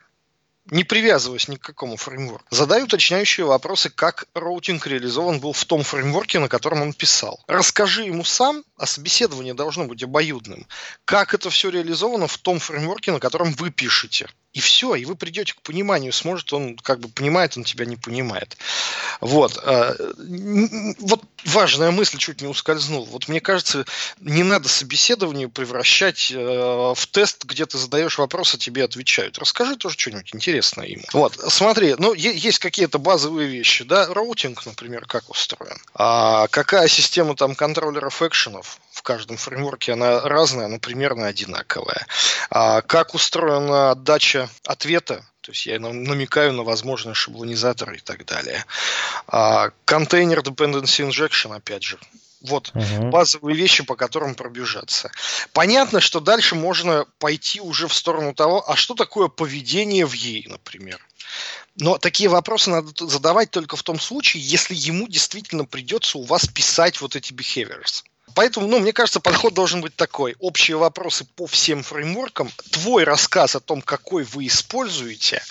не 0.72 0.84
привязываясь 0.84 1.48
ни 1.48 1.56
к 1.56 1.62
какому 1.62 1.98
фреймворку. 1.98 2.46
Задаю 2.50 2.86
уточняющие 2.86 3.46
вопросы, 3.46 3.89
как 3.89 4.26
роутинг 4.34 4.88
реализован 4.88 5.39
был 5.39 5.54
в 5.54 5.65
том 5.65 5.84
фреймворке, 5.84 6.39
на 6.39 6.48
котором 6.48 6.82
он 6.82 6.94
писал. 6.94 7.44
Расскажи 7.48 8.04
ему 8.04 8.24
сам, 8.24 8.63
а 8.82 8.88
собеседование 8.88 9.54
должно 9.54 9.86
быть 9.86 10.02
обоюдным, 10.02 10.65
как 11.06 11.36
это 11.36 11.52
все 11.52 11.70
реализовано 11.70 12.28
в 12.28 12.39
том 12.39 12.58
фреймворке, 12.58 13.12
на 13.12 13.20
котором 13.20 13.52
вы 13.52 13.70
пишете. 13.70 14.28
И 14.54 14.60
все, 14.60 14.96
и 14.96 15.06
вы 15.06 15.15
придете 15.15 15.54
к 15.54 15.62
пониманию, 15.62 16.12
сможет 16.12 16.52
он, 16.52 16.76
как 16.76 17.00
бы 17.00 17.08
понимает, 17.08 17.56
он 17.56 17.63
тебя 17.63 17.86
не 17.86 17.96
понимает. 17.96 18.58
Вот. 19.22 19.58
Э, 19.63 19.96
вот 21.00 21.24
важная 21.46 21.91
мысль 21.91 22.17
чуть 22.17 22.41
не 22.41 22.48
ускользнула. 22.48 23.06
Вот 23.06 23.30
мне 23.30 23.39
кажется, 23.39 23.86
не 24.20 24.44
надо 24.44 24.67
собеседование 24.67 25.48
превращать 25.48 26.32
э, 26.32 26.36
в 26.38 27.08
тест, 27.12 27.46
где 27.46 27.65
ты 27.65 27.78
задаешь 27.78 28.17
вопрос, 28.17 28.54
а 28.54 28.58
тебе 28.58 28.84
отвечают. 28.84 29.38
Расскажи 29.38 29.78
тоже 29.78 29.98
что-нибудь 29.98 30.36
интересное 30.36 30.88
ему. 30.88 31.06
Вот, 31.13 31.39
смотри, 31.48 31.96
ну, 31.98 32.13
есть 32.13 32.60
какие-то 32.60 33.00
базовые 33.00 33.48
вещи, 33.48 33.86
да, 33.86 34.08
роутинг, 34.08 34.65
например, 34.65 35.06
как 35.06 35.30
устроен. 35.30 35.78
А 35.94 36.48
какая 36.50 36.89
система 36.89 37.38
там 37.38 37.56
контроллеров 37.56 38.22
экшенов? 38.22 38.70
В 38.91 39.01
каждом 39.01 39.38
фреймворке 39.38 39.93
она 39.93 40.21
разная, 40.21 40.67
но 40.67 40.79
примерно 40.79 41.27
одинаковая. 41.27 42.05
А 42.49 42.81
как 42.81 43.13
устроена 43.13 43.91
отдача 43.91 44.49
ответа 44.65 45.25
то 45.41 45.51
есть 45.51 45.65
я 45.65 45.79
намекаю 45.79 46.53
на 46.53 46.63
возможные 46.63 47.15
шаблонизаторы 47.15 47.97
и 47.97 47.99
так 47.99 48.25
далее. 48.25 48.63
А, 49.27 49.71
контейнер 49.86 50.39
Dependency 50.41 51.07
Injection, 51.10 51.55
опять 51.55 51.84
же. 51.84 51.97
Вот 52.41 52.71
угу. 52.73 53.10
базовые 53.10 53.55
вещи, 53.55 53.84
по 53.84 53.95
которым 53.95 54.36
пробежаться. 54.36 55.12
Понятно, 55.53 55.99
что 55.99 56.19
дальше 56.19 56.55
можно 56.55 57.05
пойти 57.19 57.60
уже 57.60 57.88
в 57.88 57.93
сторону 57.93 58.34
того, 58.34 58.67
а 58.69 58.75
что 58.75 58.95
такое 58.95 59.27
поведение 59.27 60.05
в 60.05 60.13
ей, 60.13 60.45
например. 60.47 60.99
Но 61.75 61.97
такие 61.97 62.29
вопросы 62.29 62.69
надо 62.69 63.07
задавать 63.07 63.51
только 63.51 63.75
в 63.75 63.84
том 63.84 63.99
случае, 63.99 64.43
если 64.43 64.75
ему 64.75 65.07
действительно 65.07 65.65
придется 65.65 66.17
у 66.17 66.23
вас 66.23 66.47
писать 66.47 66.99
вот 66.99 67.15
эти 67.15 67.31
behaviors. 67.31 68.03
Поэтому, 68.36 68.67
ну, 68.67 68.80
мне 68.80 68.94
кажется, 68.94 69.20
подход 69.20 69.54
должен 69.54 69.82
быть 69.82 69.96
такой. 69.96 70.36
Общие 70.39 70.78
вопросы 70.78 71.26
по 71.36 71.48
всем 71.48 71.84
фреймворкам, 71.84 72.50
твой 72.72 73.04
рассказ 73.04 73.56
о 73.56 73.60
том, 73.60 73.82
какой 73.82 74.24
вы 74.24 74.48
используете, 74.48 75.41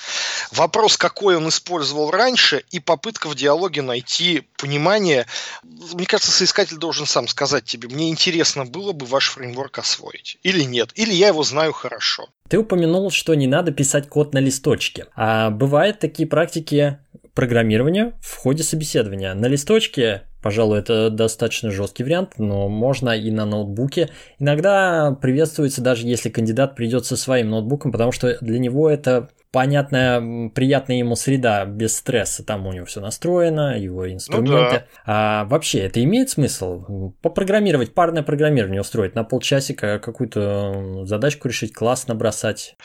вопрос, 0.53 0.97
какой 0.97 1.37
он 1.37 1.49
использовал 1.49 2.11
раньше, 2.11 2.65
и 2.71 2.81
попытка 2.81 3.29
в 3.29 3.35
диалоге 3.35 3.83
найти 3.83 4.47
понимание. 4.57 5.27
Мне 5.63 6.07
кажется, 6.07 6.33
соискатель 6.33 6.77
должен 6.77 7.07
сам 7.07 7.29
сказать 7.29 7.65
тебе, 7.65 7.89
мне 7.89 8.11
интересно 8.11 8.65
было 8.65 8.93
бы 8.93 9.07
ваш 9.07 9.31
фреймворк 9.31 9.79
освоить. 9.79 10.39
Или 10.43 10.63
нет. 10.63 10.91
Или 10.95 11.13
я 11.13 11.29
его 11.29 11.43
знаю 11.43 11.73
хорошо. 11.73 12.29
Ты 12.49 12.59
упомянул, 12.59 13.11
что 13.13 13.35
не 13.35 13.47
надо 13.47 13.71
писать 13.71 14.09
код 14.09 14.35
на 14.35 14.39
листочке. 14.39 15.07
А 15.15 15.51
бывают 15.51 16.01
такие 16.01 16.29
практики 16.29 16.99
программирования 17.35 18.13
в 18.21 18.37
ходе 18.37 18.63
собеседования. 18.63 19.35
На 19.35 19.47
листочке 19.47 20.23
Пожалуй, 20.43 20.79
это 20.79 21.11
достаточно 21.11 21.71
жесткий 21.71 22.03
вариант, 22.03 22.39
но 22.39 22.69
можно 22.69 23.11
и 23.11 23.31
на 23.31 23.45
ноутбуке. 23.45 24.09
Иногда 24.39 25.13
приветствуется 25.21 25.83
даже 25.83 26.07
если 26.07 26.31
кандидат 26.31 26.77
придет 26.77 27.05
со 27.05 27.17
своим 27.17 27.51
ноутбуком, 27.51 27.93
потому 27.93 28.11
что 28.11 28.39
для 28.41 28.59
него 28.59 28.89
это 28.89 29.29
понятная, 29.53 30.49
приятная 30.49 30.97
ему 30.97 31.15
среда, 31.15 31.67
без 31.67 31.97
стресса. 31.97 32.43
Там 32.43 32.67
у 32.67 32.73
него 32.73 32.87
все 32.87 33.01
настроено, 33.01 33.79
его 33.79 34.11
инструменты. 34.11 34.55
Ну, 34.55 34.71
да. 34.71 34.85
А 35.05 35.45
вообще, 35.45 35.81
это 35.81 36.03
имеет 36.03 36.31
смысл? 36.31 37.13
Попрограммировать, 37.21 37.93
парное 37.93 38.23
программирование 38.23 38.81
устроить 38.81 39.15
на 39.15 39.25
полчасика, 39.25 39.99
какую-то 39.99 41.05
задачку 41.05 41.49
решить, 41.49 41.75
класс 41.75 42.07
набросать. 42.09 42.77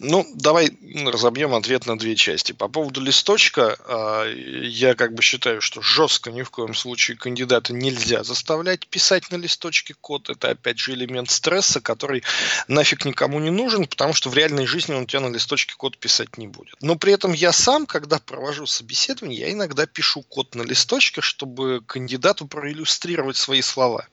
Ну, 0.00 0.24
давай 0.32 0.70
разобьем 1.06 1.54
ответ 1.54 1.86
на 1.86 1.98
две 1.98 2.14
части. 2.14 2.52
По 2.52 2.68
поводу 2.68 3.00
листочка, 3.00 3.76
а, 3.84 4.32
я 4.32 4.94
как 4.94 5.12
бы 5.12 5.22
считаю, 5.22 5.60
что 5.60 5.82
жестко 5.82 6.30
ни 6.30 6.42
в 6.42 6.50
коем 6.50 6.74
случае 6.74 7.16
кандидата 7.16 7.72
нельзя 7.72 8.22
заставлять 8.22 8.86
писать 8.86 9.32
на 9.32 9.36
листочке 9.36 9.94
код. 10.00 10.30
Это, 10.30 10.50
опять 10.50 10.78
же, 10.78 10.92
элемент 10.92 11.30
стресса, 11.30 11.80
который 11.80 12.22
нафиг 12.68 13.04
никому 13.04 13.40
не 13.40 13.50
нужен, 13.50 13.88
потому 13.88 14.12
что 14.12 14.30
в 14.30 14.34
реальной 14.34 14.66
жизни 14.66 14.94
он 14.94 15.06
тебя 15.06 15.20
на 15.20 15.32
листочке 15.34 15.74
код 15.76 15.98
писать 15.98 16.38
не 16.38 16.46
будет. 16.46 16.76
Но 16.80 16.94
при 16.94 17.12
этом 17.12 17.32
я 17.32 17.52
сам, 17.52 17.84
когда 17.84 18.20
провожу 18.20 18.66
собеседование, 18.66 19.40
я 19.40 19.52
иногда 19.52 19.86
пишу 19.86 20.22
код 20.22 20.54
на 20.54 20.62
листочке, 20.62 21.22
чтобы 21.22 21.82
кандидату 21.84 22.46
проиллюстрировать 22.46 23.36
свои 23.36 23.62
слова. 23.62 24.06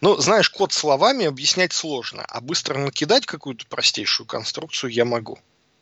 Ну, 0.00 0.16
знаешь, 0.16 0.50
код 0.50 0.72
словами 0.72 1.26
объяснять 1.26 1.72
сложно, 1.72 2.24
а 2.28 2.40
быстро 2.40 2.78
накидать 2.78 3.26
какую-то 3.26 3.66
простейшую 3.66 4.26
конструкцию 4.26 4.90
я 4.92 5.04
могу. 5.04 5.38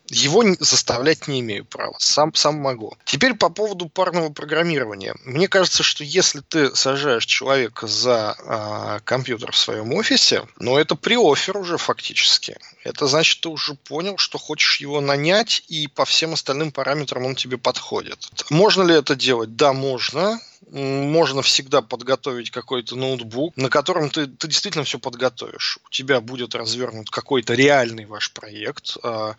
Его 0.09 0.43
заставлять 0.59 1.27
не 1.27 1.39
имею 1.39 1.65
права, 1.65 1.95
сам, 1.97 2.33
сам 2.35 2.55
могу. 2.55 2.95
Теперь 3.05 3.33
по 3.33 3.49
поводу 3.49 3.89
парного 3.89 4.29
программирования. 4.29 5.15
Мне 5.23 5.47
кажется, 5.47 5.81
что 5.81 6.03
если 6.03 6.41
ты 6.41 6.75
сажаешь 6.75 7.25
человека 7.25 7.87
за 7.87 8.35
э, 8.37 8.99
компьютер 9.03 9.51
в 9.51 9.57
своем 9.57 9.93
офисе, 9.93 10.47
ну 10.59 10.77
это 10.77 10.95
приофер 10.95 11.57
уже 11.57 11.77
фактически. 11.77 12.57
Это 12.83 13.07
значит, 13.07 13.41
ты 13.41 13.49
уже 13.49 13.73
понял, 13.73 14.17
что 14.17 14.37
хочешь 14.37 14.79
его 14.79 15.01
нанять, 15.01 15.63
и 15.69 15.87
по 15.87 16.05
всем 16.05 16.33
остальным 16.33 16.71
параметрам 16.71 17.25
он 17.25 17.35
тебе 17.35 17.57
подходит. 17.57 18.27
Можно 18.51 18.83
ли 18.83 18.93
это 18.93 19.15
делать? 19.15 19.55
Да, 19.55 19.73
можно 19.73 20.39
можно 20.71 21.41
всегда 21.41 21.81
подготовить 21.81 22.51
какой-то 22.51 22.95
ноутбук, 22.95 23.55
на 23.57 23.69
котором 23.69 24.09
ты, 24.09 24.27
ты 24.27 24.47
действительно 24.47 24.83
все 24.83 24.99
подготовишь. 24.99 25.79
У 25.85 25.89
тебя 25.89 26.21
будет 26.21 26.55
развернут 26.55 27.09
какой-то 27.09 27.53
реальный 27.53 28.05
ваш 28.05 28.31
проект, 28.31 28.97
э, 29.03 29.33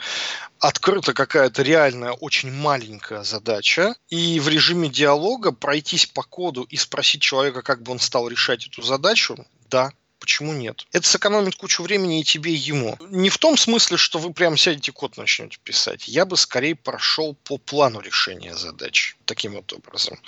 открыта 0.61 1.13
какая-то 1.13 1.63
реальная, 1.63 2.13
очень 2.13 2.53
маленькая 2.53 3.23
задача, 3.23 3.95
и 4.09 4.41
в 4.41 4.49
режиме 4.49 4.89
диалога 4.89 5.53
пройтись 5.53 6.07
по 6.07 6.23
коду 6.23 6.63
и 6.63 6.77
спросить 6.77 7.23
человека, 7.23 7.63
как 7.63 7.83
бы 7.83 7.93
он 7.93 7.99
стал 7.99 8.29
решать 8.29 8.67
эту 8.67 8.83
задачу, 8.83 9.37
да, 9.69 9.91
Почему 10.19 10.53
нет? 10.53 10.87
Это 10.93 11.07
сэкономит 11.07 11.57
кучу 11.57 11.83
времени 11.83 12.21
и 12.21 12.25
тебе, 12.25 12.53
и 12.53 12.57
ему. 12.57 12.97
Не 13.11 13.29
в 13.29 13.39
том 13.39 13.57
смысле, 13.57 13.97
что 13.97 14.19
вы 14.19 14.33
прям 14.33 14.57
сядете 14.57 14.91
код 14.91 15.17
начнете 15.17 15.59
писать. 15.63 16.09
Я 16.09 16.25
бы 16.25 16.37
скорее 16.37 16.75
прошел 16.75 17.35
по 17.45 17.59
плану 17.59 18.01
решения 18.01 18.55
задач. 18.57 19.17
Таким 19.25 19.53
вот 19.53 19.73
образом. 19.73 20.19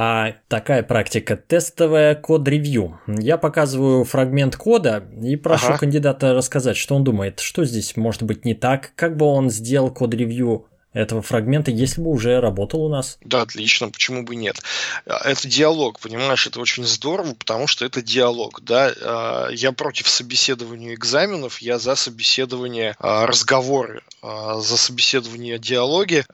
А 0.00 0.34
такая 0.46 0.84
практика 0.84 1.36
тестовая 1.36 2.14
код-ревью. 2.14 3.00
Я 3.08 3.36
показываю 3.36 4.04
фрагмент 4.04 4.54
кода 4.54 5.02
и 5.20 5.34
прошу 5.34 5.70
ага. 5.70 5.78
кандидата 5.78 6.34
рассказать, 6.34 6.76
что 6.76 6.94
он 6.94 7.02
думает, 7.02 7.40
что 7.40 7.64
здесь 7.64 7.96
может 7.96 8.22
быть 8.22 8.44
не 8.44 8.54
так, 8.54 8.92
как 8.94 9.16
бы 9.16 9.26
он 9.26 9.50
сделал 9.50 9.90
код-ревью 9.92 10.66
этого 10.98 11.22
фрагмента, 11.22 11.70
если 11.70 12.00
бы 12.00 12.10
уже 12.10 12.40
работал 12.40 12.84
у 12.84 12.88
нас. 12.88 13.18
Да, 13.22 13.42
отлично, 13.42 13.88
почему 13.88 14.24
бы 14.24 14.34
нет. 14.34 14.60
Это 15.06 15.46
диалог, 15.46 16.00
понимаешь, 16.00 16.46
это 16.46 16.60
очень 16.60 16.84
здорово, 16.84 17.34
потому 17.34 17.68
что 17.68 17.84
это 17.84 18.02
диалог, 18.02 18.60
да. 18.62 18.92
А, 19.00 19.48
я 19.50 19.72
против 19.72 20.08
собеседования 20.08 20.94
экзаменов, 20.94 21.58
я 21.58 21.78
за 21.78 21.94
собеседование 21.94 22.96
а, 22.98 23.26
разговоры, 23.26 24.02
а, 24.22 24.58
за 24.60 24.76
собеседование 24.76 25.58
диалоги. 25.58 26.24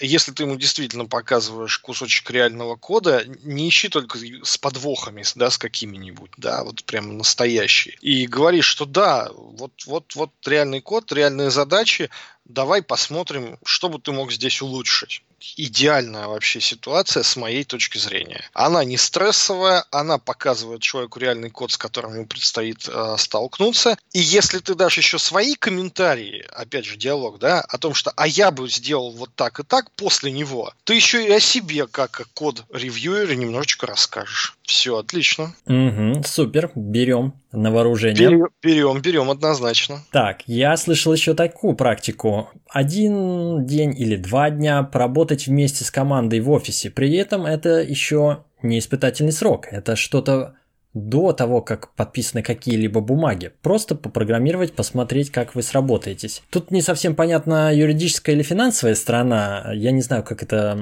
Если 0.00 0.32
ты 0.32 0.44
ему 0.44 0.56
действительно 0.56 1.04
показываешь 1.04 1.78
кусочек 1.78 2.30
реального 2.30 2.76
кода, 2.76 3.24
не 3.42 3.68
ищи 3.68 3.88
только 3.88 4.18
с 4.42 4.56
подвохами, 4.56 5.22
да, 5.34 5.50
с 5.50 5.58
какими-нибудь, 5.58 6.30
да, 6.38 6.64
вот 6.64 6.84
прям 6.84 7.18
настоящие. 7.18 7.96
И 8.00 8.26
говоришь, 8.26 8.66
что 8.66 8.86
да, 8.86 9.28
вот, 9.34 9.72
вот, 9.86 10.14
вот 10.14 10.30
реальный 10.46 10.80
код, 10.80 11.12
реальные 11.12 11.50
задачи, 11.50 12.08
давай 12.44 12.82
посмотрим, 12.82 13.58
что 13.64 13.88
бы 13.88 13.98
ты 13.98 14.12
мог 14.12 14.32
здесь 14.32 14.62
улучшить 14.62 15.22
идеальная 15.56 16.26
вообще 16.26 16.60
ситуация 16.60 17.22
с 17.22 17.36
моей 17.36 17.64
точки 17.64 17.98
зрения. 17.98 18.48
Она 18.52 18.84
не 18.84 18.96
стрессовая, 18.96 19.84
она 19.90 20.18
показывает 20.18 20.82
человеку 20.82 21.18
реальный 21.18 21.50
код, 21.50 21.72
с 21.72 21.78
которым 21.78 22.14
ему 22.14 22.26
предстоит 22.26 22.88
э, 22.88 23.16
столкнуться. 23.18 23.98
И 24.12 24.20
если 24.20 24.58
ты 24.58 24.74
дашь 24.74 24.98
еще 24.98 25.18
свои 25.18 25.54
комментарии, 25.54 26.44
опять 26.52 26.84
же, 26.84 26.96
диалог, 26.96 27.38
да, 27.38 27.60
о 27.60 27.78
том, 27.78 27.94
что 27.94 28.12
«а 28.16 28.26
я 28.26 28.50
бы 28.50 28.68
сделал 28.68 29.12
вот 29.12 29.30
так 29.34 29.60
и 29.60 29.62
так 29.62 29.90
после 29.92 30.30
него», 30.30 30.72
ты 30.84 30.94
еще 30.94 31.26
и 31.26 31.30
о 31.30 31.40
себе, 31.40 31.86
как 31.86 32.26
код-ревьюере, 32.34 33.36
немножечко 33.36 33.86
расскажешь. 33.86 34.56
Все, 34.64 34.96
отлично. 34.96 35.54
Угу, 35.66 36.22
супер, 36.24 36.70
берем 36.74 37.34
на 37.52 37.70
вооружение. 37.70 38.28
Берем, 38.28 38.48
берем, 38.62 39.02
берем 39.02 39.30
однозначно. 39.30 40.02
Так, 40.10 40.42
я 40.46 40.76
слышал 40.78 41.12
еще 41.12 41.34
такую 41.34 41.74
практику. 41.74 42.48
Один 42.70 43.66
день 43.66 43.94
или 43.98 44.16
два 44.16 44.48
дня 44.48 44.82
поработать 44.82 45.46
вместе 45.46 45.84
с 45.84 45.90
командой 45.90 46.40
в 46.40 46.50
офисе. 46.50 46.90
При 46.90 47.14
этом 47.14 47.44
это 47.44 47.80
еще 47.82 48.44
не 48.62 48.78
испытательный 48.78 49.32
срок. 49.32 49.68
Это 49.70 49.96
что-то 49.96 50.54
до 50.94 51.32
того, 51.32 51.60
как 51.60 51.92
подписаны 51.94 52.42
какие-либо 52.42 53.00
бумаги. 53.00 53.52
Просто 53.62 53.94
попрограммировать, 53.94 54.74
посмотреть, 54.74 55.30
как 55.30 55.54
вы 55.54 55.62
сработаетесь. 55.62 56.42
Тут 56.50 56.70
не 56.70 56.80
совсем 56.80 57.14
понятна 57.14 57.74
юридическая 57.74 58.34
или 58.34 58.42
финансовая 58.42 58.94
сторона. 58.94 59.72
Я 59.74 59.90
не 59.90 60.02
знаю, 60.02 60.22
как 60.22 60.42
это... 60.42 60.78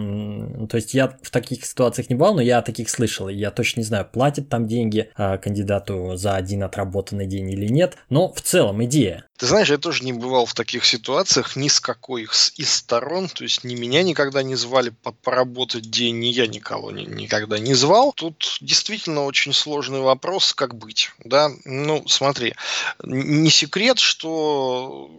То 0.71 0.77
есть 0.77 0.95
я 0.95 1.17
в 1.23 1.31
таких 1.31 1.65
ситуациях 1.65 2.11
не 2.11 2.15
бывал, 2.15 2.35
но 2.35 2.43
я 2.43 2.59
о 2.59 2.63
таких 2.63 2.91
слышал. 2.91 3.29
Я 3.29 3.51
точно 3.51 3.81
не 3.81 3.87
знаю, 3.87 4.07
платят 4.11 4.49
там 4.49 4.69
деньги 4.69 5.11
а, 5.17 5.39
кандидату 5.39 6.17
за 6.17 6.35
один 6.35 6.63
отработанный 6.63 7.27
день 7.27 7.51
или 7.51 7.67
нет. 7.67 7.97
Но 8.11 8.33
в 8.33 8.41
целом 8.43 8.85
идея. 8.85 9.25
Ты 9.39 9.47
знаешь, 9.47 9.71
я 9.71 9.79
тоже 9.79 10.05
не 10.05 10.13
бывал 10.13 10.47
в 10.47 10.55
таких 10.55 10.85
ситуациях 10.85 11.57
ни 11.57 11.67
с 11.67 11.81
какой 11.81 12.25
из 12.25 12.73
сторон. 12.73 13.29
То 13.29 13.43
есть 13.43 13.65
ни 13.65 13.75
меня 13.75 14.03
никогда 14.03 14.43
не 14.43 14.55
звали 14.55 14.93
поработать 15.25 15.91
день, 15.91 16.21
ни 16.21 16.27
я 16.27 16.47
никого 16.47 16.91
ни, 16.93 17.05
никогда 17.05 17.59
не 17.59 17.75
звал. 17.75 18.13
Тут 18.13 18.59
действительно 18.61 19.25
очень 19.25 19.53
сложный 19.53 20.02
вопрос, 20.03 20.55
как 20.55 20.75
быть. 20.75 21.11
Да? 21.19 21.51
Ну, 21.65 22.07
смотри, 22.07 22.55
не 23.03 23.51
секрет, 23.51 23.99
что 23.99 25.11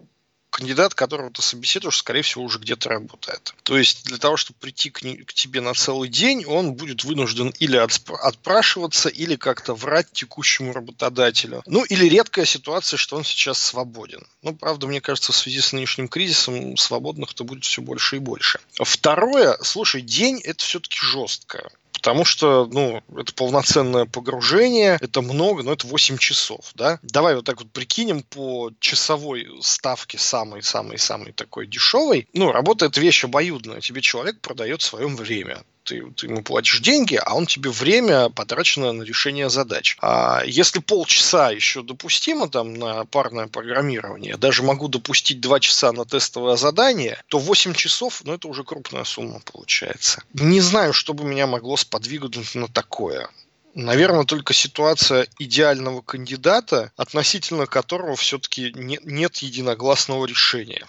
кандидат, 0.53 0.93
которого 0.93 1.31
ты 1.31 1.41
собеседуешь, 1.41 1.97
скорее 1.97 2.21
всего, 2.21 2.43
уже 2.43 2.59
где-то 2.59 2.89
работает. 2.89 3.55
То 3.63 3.77
есть 3.77 4.05
для 4.05 4.17
того, 4.17 4.37
чтобы 4.37 4.59
прийти 4.59 4.91
к, 4.91 5.01
не, 5.01 5.17
к 5.17 5.33
тебе 5.33 5.61
на 5.61 5.73
целый 5.73 6.09
день, 6.09 6.45
он 6.45 6.73
будет 6.73 7.03
вынужден 7.03 7.49
или 7.59 7.75
отпрашиваться, 7.77 9.09
или 9.09 9.35
как-то 9.35 9.73
врать 9.73 10.11
текущему 10.11 10.71
работодателю. 10.71 11.63
Ну, 11.65 11.83
или 11.83 12.07
редкая 12.07 12.45
ситуация, 12.45 12.97
что 12.97 13.17
он 13.17 13.23
сейчас 13.23 13.57
свободен. 13.57 14.25
Ну, 14.43 14.55
правда, 14.55 14.87
мне 14.87 15.01
кажется, 15.01 15.31
в 15.31 15.35
связи 15.35 15.59
с 15.59 15.73
нынешним 15.73 16.07
кризисом 16.07 16.77
свободных-то 16.77 17.43
будет 17.43 17.65
все 17.65 17.81
больше 17.81 18.17
и 18.17 18.19
больше. 18.19 18.59
Второе, 18.75 19.57
слушай, 19.61 20.01
день 20.01 20.39
это 20.39 20.63
все-таки 20.63 20.99
жестко 21.01 21.71
потому 22.03 22.25
что, 22.25 22.67
ну, 22.69 23.01
это 23.17 23.33
полноценное 23.33 24.03
погружение, 24.03 24.97
это 24.99 25.21
много, 25.21 25.63
но 25.63 25.71
это 25.71 25.87
8 25.87 26.17
часов, 26.17 26.71
да. 26.75 26.99
Давай 27.01 27.33
вот 27.33 27.45
так 27.45 27.61
вот 27.61 27.71
прикинем 27.71 28.23
по 28.23 28.71
часовой 28.81 29.47
ставке 29.61 30.17
самой-самой-самой 30.17 31.31
такой 31.31 31.65
дешевой. 31.65 32.27
Ну, 32.33 32.51
работает 32.51 32.97
вещь 32.97 33.23
обоюдная. 33.23 33.79
Тебе 33.79 34.01
человек 34.01 34.41
продает 34.41 34.81
свое 34.81 35.07
время 35.07 35.63
ты, 35.83 36.03
ты 36.11 36.27
ему 36.27 36.43
платишь 36.43 36.79
деньги, 36.79 37.15
а 37.15 37.33
он 37.35 37.45
тебе 37.45 37.69
время 37.69 38.29
потрачено 38.29 38.91
на 38.91 39.03
решение 39.03 39.49
задач. 39.49 39.97
А 40.01 40.41
если 40.45 40.79
полчаса 40.79 41.51
еще 41.51 41.83
допустимо 41.83 42.49
там 42.49 42.73
на 42.73 43.05
парное 43.05 43.47
программирование, 43.47 44.37
даже 44.37 44.63
могу 44.63 44.87
допустить 44.87 45.41
2 45.41 45.59
часа 45.59 45.91
на 45.91 46.05
тестовое 46.05 46.55
задание, 46.55 47.21
то 47.27 47.37
8 47.37 47.73
часов, 47.73 48.21
ну 48.23 48.33
это 48.33 48.47
уже 48.47 48.63
крупная 48.63 49.03
сумма 49.03 49.41
получается. 49.51 50.23
Не 50.33 50.61
знаю, 50.61 50.93
что 50.93 51.13
бы 51.13 51.23
меня 51.23 51.47
могло 51.47 51.77
сподвигнуть 51.77 52.55
на 52.55 52.67
такое. 52.67 53.29
Наверное, 53.75 54.23
только 54.23 54.53
ситуация 54.53 55.27
идеального 55.39 56.01
кандидата, 56.01 56.91
относительно 56.95 57.65
которого 57.65 58.15
все-таки 58.15 58.71
не, 58.75 58.99
нет 59.03 59.37
единогласного 59.37 60.25
решения. 60.27 60.85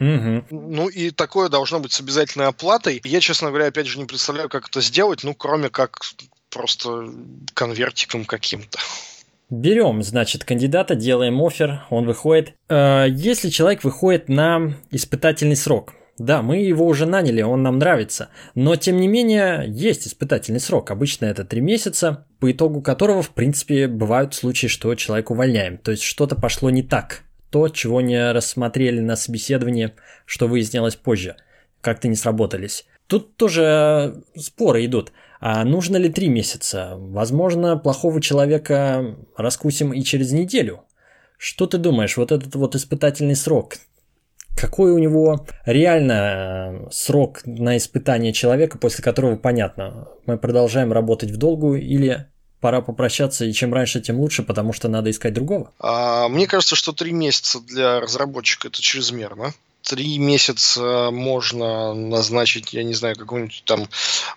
Угу. 0.00 0.44
Ну 0.50 0.88
и 0.88 1.10
такое 1.10 1.50
должно 1.50 1.78
быть 1.78 1.92
с 1.92 2.00
обязательной 2.00 2.46
оплатой. 2.46 3.00
Я, 3.04 3.20
честно 3.20 3.48
говоря, 3.48 3.66
опять 3.66 3.86
же 3.86 3.98
не 3.98 4.06
представляю, 4.06 4.48
как 4.48 4.68
это 4.68 4.80
сделать, 4.80 5.22
ну 5.24 5.34
кроме 5.34 5.68
как 5.68 6.00
просто 6.48 7.12
конвертиком 7.54 8.24
каким-то. 8.24 8.78
Берем, 9.50 10.02
значит, 10.02 10.44
кандидата, 10.44 10.94
делаем 10.94 11.42
офер, 11.42 11.82
он 11.90 12.06
выходит. 12.06 12.54
Э, 12.68 13.06
если 13.10 13.50
человек 13.50 13.84
выходит 13.84 14.28
на 14.28 14.74
испытательный 14.90 15.56
срок, 15.56 15.92
да, 16.18 16.40
мы 16.40 16.58
его 16.58 16.86
уже 16.86 17.04
наняли, 17.04 17.42
он 17.42 17.62
нам 17.62 17.78
нравится, 17.78 18.28
но 18.54 18.76
тем 18.76 18.98
не 18.98 19.08
менее 19.08 19.64
есть 19.66 20.06
испытательный 20.06 20.60
срок, 20.60 20.90
обычно 20.90 21.24
это 21.24 21.44
три 21.44 21.60
месяца, 21.60 22.26
по 22.38 22.52
итогу 22.52 22.80
которого, 22.80 23.22
в 23.22 23.30
принципе, 23.30 23.88
бывают 23.88 24.34
случаи, 24.34 24.66
что 24.66 24.94
человек 24.94 25.30
увольняем, 25.30 25.78
то 25.78 25.90
есть 25.90 26.02
что-то 26.02 26.36
пошло 26.36 26.70
не 26.70 26.82
так, 26.82 27.22
то, 27.50 27.68
чего 27.68 28.00
не 28.00 28.32
рассмотрели 28.32 29.00
на 29.00 29.16
собеседовании, 29.16 29.92
что 30.24 30.46
выяснилось 30.46 30.96
позже, 30.96 31.36
как-то 31.80 32.08
не 32.08 32.16
сработались. 32.16 32.86
Тут 33.06 33.36
тоже 33.36 34.22
споры 34.36 34.84
идут. 34.86 35.12
А 35.40 35.64
нужно 35.64 35.96
ли 35.96 36.08
три 36.10 36.28
месяца? 36.28 36.94
Возможно, 36.96 37.76
плохого 37.76 38.20
человека 38.20 39.16
раскусим 39.36 39.92
и 39.92 40.02
через 40.02 40.32
неделю. 40.32 40.84
Что 41.38 41.66
ты 41.66 41.78
думаешь, 41.78 42.16
вот 42.16 42.30
этот 42.30 42.54
вот 42.54 42.76
испытательный 42.76 43.34
срок, 43.34 43.76
какой 44.54 44.92
у 44.92 44.98
него 44.98 45.46
реально 45.64 46.88
срок 46.90 47.40
на 47.46 47.78
испытание 47.78 48.32
человека, 48.32 48.76
после 48.76 49.02
которого 49.02 49.36
понятно, 49.36 50.08
мы 50.26 50.36
продолжаем 50.36 50.92
работать 50.92 51.30
в 51.30 51.38
долгую 51.38 51.80
или 51.80 52.26
пора 52.60 52.80
попрощаться, 52.82 53.44
и 53.44 53.52
чем 53.52 53.72
раньше, 53.72 54.00
тем 54.00 54.20
лучше, 54.20 54.42
потому 54.42 54.72
что 54.72 54.88
надо 54.88 55.10
искать 55.10 55.34
другого? 55.34 55.72
А, 55.78 56.28
мне 56.28 56.46
кажется, 56.46 56.76
что 56.76 56.92
три 56.92 57.12
месяца 57.12 57.60
для 57.60 58.00
разработчика 58.00 58.68
это 58.68 58.80
чрезмерно. 58.80 59.54
Три 59.82 60.18
месяца 60.18 61.08
можно 61.10 61.94
назначить, 61.94 62.74
я 62.74 62.84
не 62.84 62.92
знаю, 62.92 63.16
какому-нибудь 63.16 63.62
там 63.64 63.88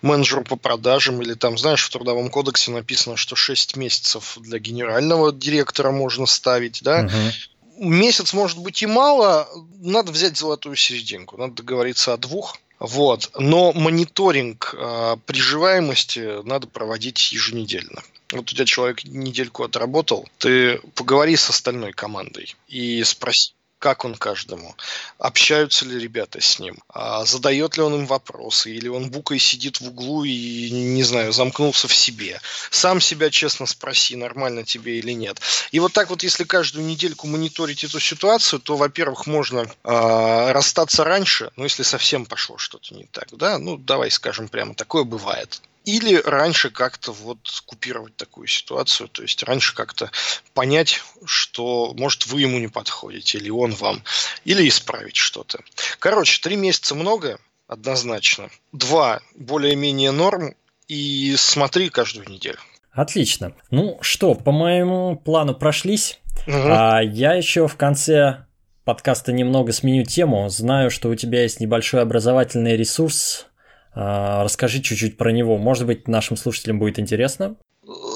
менеджеру 0.02 0.44
по 0.44 0.56
продажам, 0.56 1.22
или 1.22 1.34
там, 1.34 1.58
знаешь, 1.58 1.84
в 1.84 1.90
Трудовом 1.90 2.30
кодексе 2.30 2.72
написано, 2.72 3.18
что 3.18 3.36
6 3.36 3.76
месяцев 3.76 4.38
для 4.40 4.58
генерального 4.60 5.34
директора 5.34 5.92
можно 5.92 6.26
ставить, 6.26 6.82
да. 6.82 7.02
Угу. 7.02 7.90
Месяц 7.90 8.34
может 8.34 8.60
быть 8.60 8.82
и 8.84 8.86
мало, 8.86 9.50
надо 9.82 10.14
взять 10.14 10.38
золотую 10.38 10.78
серединку, 10.78 11.38
надо 11.38 11.56
договориться 11.56 12.14
о 12.14 12.18
двух, 12.18 12.58
вот. 12.80 13.32
Но 13.38 13.72
мониторинг 13.74 14.76
э, 14.78 15.18
приживаемости 15.26 16.46
надо 16.46 16.68
проводить 16.68 17.32
еженедельно. 17.32 18.04
Вот 18.32 18.52
у 18.52 18.56
тебя 18.56 18.66
человек 18.66 19.04
недельку 19.04 19.64
отработал, 19.64 20.28
ты 20.40 20.80
поговори 20.96 21.36
с 21.36 21.50
остальной 21.50 21.94
командой 21.94 22.56
и 22.68 23.04
спроси, 23.04 23.54
как 23.84 24.06
он 24.06 24.16
каждому, 24.16 24.78
общаются 25.18 25.84
ли 25.84 26.00
ребята 26.00 26.40
с 26.40 26.58
ним, 26.58 26.78
а 26.88 27.26
задает 27.26 27.76
ли 27.76 27.84
он 27.84 27.94
им 27.96 28.06
вопросы, 28.06 28.72
или 28.72 28.88
он 28.88 29.12
букой 29.12 29.40
сидит 29.40 29.82
в 29.82 29.90
углу 29.90 30.24
и, 30.24 30.70
не 30.72 31.04
знаю, 31.04 31.34
замкнулся 31.34 31.90
в 31.90 31.94
себе. 31.94 32.40
Сам 32.72 33.02
себя 33.02 33.30
честно 33.30 33.66
спроси, 33.66 34.16
нормально 34.16 34.64
тебе 34.64 35.00
или 35.00 35.12
нет. 35.12 35.42
И 35.74 35.82
вот 35.82 35.92
так 35.92 36.10
вот, 36.10 36.24
если 36.24 36.46
каждую 36.46 36.86
недельку 36.86 37.28
мониторить 37.28 37.84
эту 37.84 38.00
ситуацию, 38.00 38.62
то, 38.62 38.78
во-первых, 38.78 39.28
можно 39.28 39.66
э, 39.66 40.52
расстаться 40.54 41.04
раньше, 41.04 41.52
ну, 41.58 41.66
если 41.66 41.84
совсем 41.84 42.26
пошло 42.26 42.58
что-то 42.58 42.96
не 42.96 43.04
так, 43.04 43.28
да, 43.34 43.58
ну, 43.58 43.76
давай 43.76 44.12
скажем 44.12 44.48
прямо, 44.48 44.76
такое 44.76 45.04
бывает. 45.04 45.62
Или 45.86 46.16
раньше 46.16 46.70
как-то 46.70 47.12
вот 47.12 47.40
купировать 47.66 48.16
такую 48.16 48.48
ситуацию, 48.48 49.10
то 49.10 49.22
есть 49.22 49.44
раньше 49.44 49.76
как-то 49.76 50.10
понять, 50.54 51.02
что, 51.26 51.94
может, 51.98 52.28
вы 52.28 52.42
ему 52.42 52.60
не 52.60 52.68
подходите, 52.70 53.38
или 53.38 53.50
он 53.50 53.74
вам, 53.74 54.04
или 54.46 54.68
исправить 54.68 55.18
что-то. 55.18 55.60
Короче, 56.00 56.42
три 56.42 56.56
месяца 56.56 56.96
много, 56.96 57.40
однозначно. 57.68 58.50
Два 58.72 59.22
более-менее 59.36 60.12
норм, 60.12 60.56
и 60.88 61.36
смотри 61.38 61.90
каждую 61.90 62.30
неделю. 62.30 62.60
Отлично. 62.92 63.54
Ну 63.72 63.98
что, 64.02 64.36
по 64.36 64.52
моему 64.52 65.16
плану 65.16 65.56
прошлись. 65.56 66.20
Угу. 66.48 66.56
А 66.56 67.02
я 67.02 67.34
еще 67.34 67.68
в 67.68 67.76
конце 67.76 68.46
подкаста 68.84 69.32
немного 69.32 69.72
сменю 69.72 70.04
тему. 70.04 70.48
Знаю, 70.50 70.92
что 70.92 71.10
у 71.10 71.16
тебя 71.16 71.44
есть 71.44 71.60
небольшой 71.60 72.02
образовательный 72.02 72.78
ресурс 72.78 73.48
расскажи 73.96 74.82
чуть-чуть 74.82 75.18
про 75.18 75.32
него. 75.32 75.58
Может 75.58 75.86
быть, 75.86 76.08
нашим 76.08 76.38
слушателям 76.38 76.80
будет 76.80 77.00
интересно? 77.00 77.56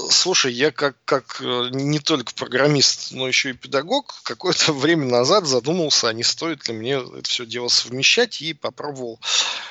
Слушай, 0.10 0.53
я 0.53 0.72
как, 0.72 0.95
как 1.05 1.41
э, 1.41 1.70
не 1.72 1.99
только 1.99 2.34
программист, 2.34 3.12
но 3.12 3.28
еще 3.28 3.51
и 3.51 3.53
педагог, 3.53 4.14
какое-то 4.24 4.74
время 4.88 5.05
назад 5.05 5.45
задумался, 5.45 6.10
а 6.10 6.14
не 6.14 6.24
стоит 6.24 6.68
ли 6.68 6.74
мне 6.74 6.93
это 6.93 7.30
все 7.30 7.45
дело 7.45 7.68
совмещать, 7.68 8.41
и 8.41 8.53
попробовал, 8.53 9.20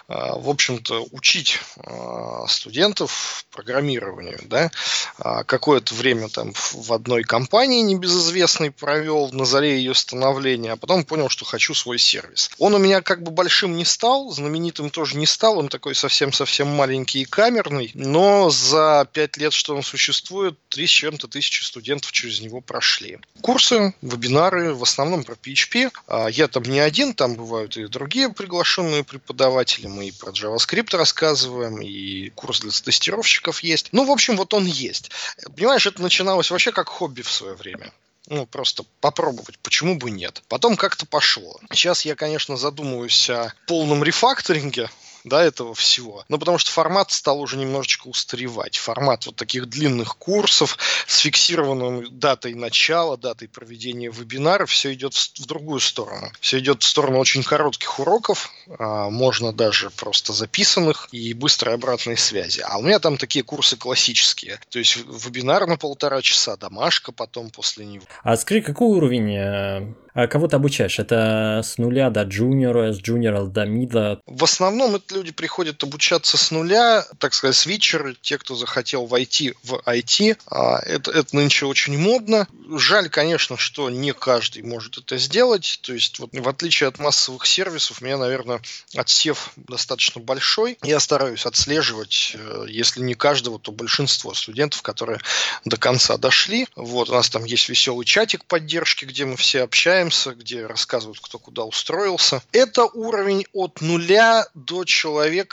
а, 0.09 0.39
в 0.39 0.49
общем-то, 0.49 1.07
учить 1.13 1.61
а, 1.79 2.47
студентов 2.49 3.45
программированию. 3.51 4.39
Да? 4.45 4.71
А, 5.19 5.45
какое-то 5.45 5.95
время 5.95 6.29
там 6.29 6.53
в 6.55 6.93
одной 6.93 7.23
компании 7.23 7.81
небезызвестной 7.81 8.71
провел 8.71 9.31
на 9.33 9.45
заре 9.45 9.79
ее 9.79 9.95
становления, 9.95 10.73
а 10.73 10.77
потом 10.77 11.05
понял, 11.05 11.29
что 11.29 11.45
хочу 11.45 11.75
свой 11.75 11.99
сервис. 11.99 12.51
Он 12.59 12.75
у 12.75 12.79
меня 12.79 13.01
как 13.01 13.23
бы 13.23 13.31
большим 13.31 13.77
не 13.77 13.85
стал, 13.85 14.31
знаменитым 14.31 14.91
тоже 14.91 15.17
не 15.17 15.27
стал, 15.27 15.59
он 15.59 15.69
такой 15.69 15.95
совсем-совсем 15.95 16.69
маленький 16.69 17.23
и 17.23 17.25
камерный, 17.25 17.91
но 17.95 18.51
за 18.51 19.09
пять 19.13 19.37
лет, 19.37 19.53
что 19.53 19.75
он 19.75 19.83
существует, 19.83 20.26
три 20.69 20.87
с 20.87 20.91
чем-то 20.91 21.29
тысячи 21.29 21.65
студентов 21.65 22.13
через 22.13 22.41
него 22.41 22.61
прошли. 22.61 23.19
Курсы, 23.41 23.95
вебинары, 24.03 24.75
в 24.75 24.83
основном 24.83 25.25
про 25.25 25.35
PHP. 25.35 25.93
А, 26.07 26.29
я 26.29 26.49
там 26.49 26.65
не 26.65 26.79
один, 26.79 27.15
там 27.15 27.35
бывают 27.35 27.77
и 27.77 27.87
другие 27.87 28.29
приглашенные 28.31 29.05
преподаватели. 29.05 29.87
Мы 29.87 30.09
и 30.09 30.13
про 30.13 30.31
JavaScript 30.31 30.97
рассказываем, 30.97 31.81
и 31.81 32.31
курс 32.31 32.61
для 32.61 32.71
тестировщиков 32.71 33.63
есть. 33.63 33.89
Ну, 33.93 34.05
в 34.05 34.11
общем, 34.11 34.37
вот 34.37 34.55
он 34.55 34.67
есть. 34.67 35.11
Понимаешь, 35.57 35.87
это 35.87 36.03
начиналось 36.03 36.51
вообще 36.51 36.73
как 36.73 36.89
хобби 36.89 37.23
в 37.23 37.31
свое 37.31 37.55
время 37.55 37.93
ну, 38.29 38.47
просто 38.47 38.85
попробовать, 39.01 39.59
почему 39.61 39.97
бы 39.97 40.11
нет. 40.11 40.43
Потом 40.49 40.77
как-то 40.77 41.07
пошло. 41.07 41.59
Сейчас 41.71 42.05
я, 42.05 42.15
конечно, 42.15 42.57
задумываюсь 42.57 43.31
о 43.31 43.53
полном 43.67 44.03
рефакторинге 44.03 44.91
да, 45.27 45.43
этого 45.43 45.75
всего. 45.75 46.25
Ну, 46.29 46.39
потому 46.39 46.57
что 46.57 46.71
формат 46.71 47.11
стал 47.11 47.41
уже 47.41 47.57
немножечко 47.57 48.07
устаревать. 48.07 48.77
Формат 48.77 49.27
вот 49.27 49.37
таких 49.37 49.69
длинных 49.69 50.17
курсов 50.17 50.79
с 51.07 51.19
фиксированной 51.19 52.09
датой 52.11 52.55
начала, 52.55 53.17
датой 53.17 53.49
проведения 53.49 54.09
вебинара, 54.09 54.67
все 54.67 54.95
идет 54.95 55.15
в, 55.15 55.41
в 55.41 55.47
другую 55.47 55.81
сторону. 55.81 56.31
Все 56.41 56.61
идет 56.61 56.83
в 56.83 56.87
сторону 56.87 57.19
очень 57.19 57.43
коротких 57.43 57.99
уроков, 57.99 58.51
а, 58.79 59.11
можно 59.11 59.53
даже 59.53 59.91
просто 59.91 60.33
записанных 60.33 61.09
и 61.11 61.35
быстрой 61.35 61.75
обратной 61.75 62.17
связи. 62.17 62.61
А 62.65 62.79
у 62.79 62.83
меня 62.83 63.01
там 63.01 63.19
такие 63.19 63.43
курсы 63.43 63.77
классические. 63.77 64.61
То 64.71 64.79
есть 64.79 64.97
вебинар 64.97 65.67
на 65.67 65.77
полтора 65.77 66.23
часа, 66.23 66.57
домашка 66.57 67.11
потом 67.11 67.51
после 67.51 67.85
него. 67.85 68.05
А 68.23 68.37
скажи, 68.37 68.63
какой 68.63 68.89
уровень 68.89 69.35
э, 69.35 69.95
а 70.17 70.29
кого 70.29 70.49
ты 70.49 70.57
обучаешь? 70.57 70.99
Это 70.99 71.61
с 71.63 71.77
нуля 71.77 72.09
до 72.09 72.23
джуниора, 72.23 72.95
с 72.95 72.99
джуниора 72.99 73.45
до 73.45 73.67
мида? 73.67 74.23
В 74.27 74.45
основном 74.45 74.95
это 74.95 75.16
люди 75.17 75.33
приходят 75.33 75.83
обучаться 75.83 76.37
с 76.37 76.51
нуля, 76.51 77.05
так 77.19 77.35
сказать, 77.35 77.57
свитчеры, 77.57 78.17
те, 78.21 78.39
кто 78.39 78.55
захотел 78.55 79.07
войти 79.07 79.55
в 79.63 79.83
IT. 79.87 80.39
А, 80.47 80.79
это, 80.79 81.11
это 81.11 81.35
нынче 81.35 81.67
очень 81.67 81.99
модно. 81.99 82.47
Жаль, 82.77 83.09
конечно, 83.09 83.57
что 83.57 83.91
не 83.91 84.13
каждый 84.13 84.63
может 84.63 84.99
это 84.99 85.19
сделать. 85.19 85.81
То 85.83 85.93
есть, 85.93 86.19
вот, 86.19 86.31
в 86.33 86.49
отличие 86.49 86.89
от 86.89 86.99
массовых 86.99 87.47
сервисов, 87.47 88.01
у 88.01 88.05
меня, 88.05 88.19
наверное, 88.19 88.61
отсев 88.95 89.51
достаточно 89.57 90.21
большой. 90.21 90.79
Я 90.83 91.01
стараюсь 91.01 91.47
отслеживать, 91.47 92.33
э, 92.35 92.67
если 92.69 93.01
не 93.01 93.15
каждого, 93.15 93.59
то 93.59 93.73
большинство 93.73 94.35
студентов, 94.35 94.83
которые 94.83 95.19
до 95.65 95.77
конца 95.77 96.17
дошли. 96.17 96.69
Вот, 96.77 97.11
у 97.11 97.13
нас 97.13 97.31
там 97.31 97.45
есть 97.45 97.69
веселый 97.69 98.05
чатик 98.05 98.45
поддержки, 98.45 99.05
где 99.05 99.25
мы 99.25 99.37
все 99.37 99.63
общаемся 99.63 100.37
где 100.37 100.67
рассказывают, 100.67 101.21
кто 101.21 101.39
куда 101.39 101.65
устроился. 101.65 102.43
Это 102.53 102.85
уровень 102.85 103.47
от 103.53 103.81
нуля 103.81 104.47
до 104.55 104.85
человека, 104.85 105.06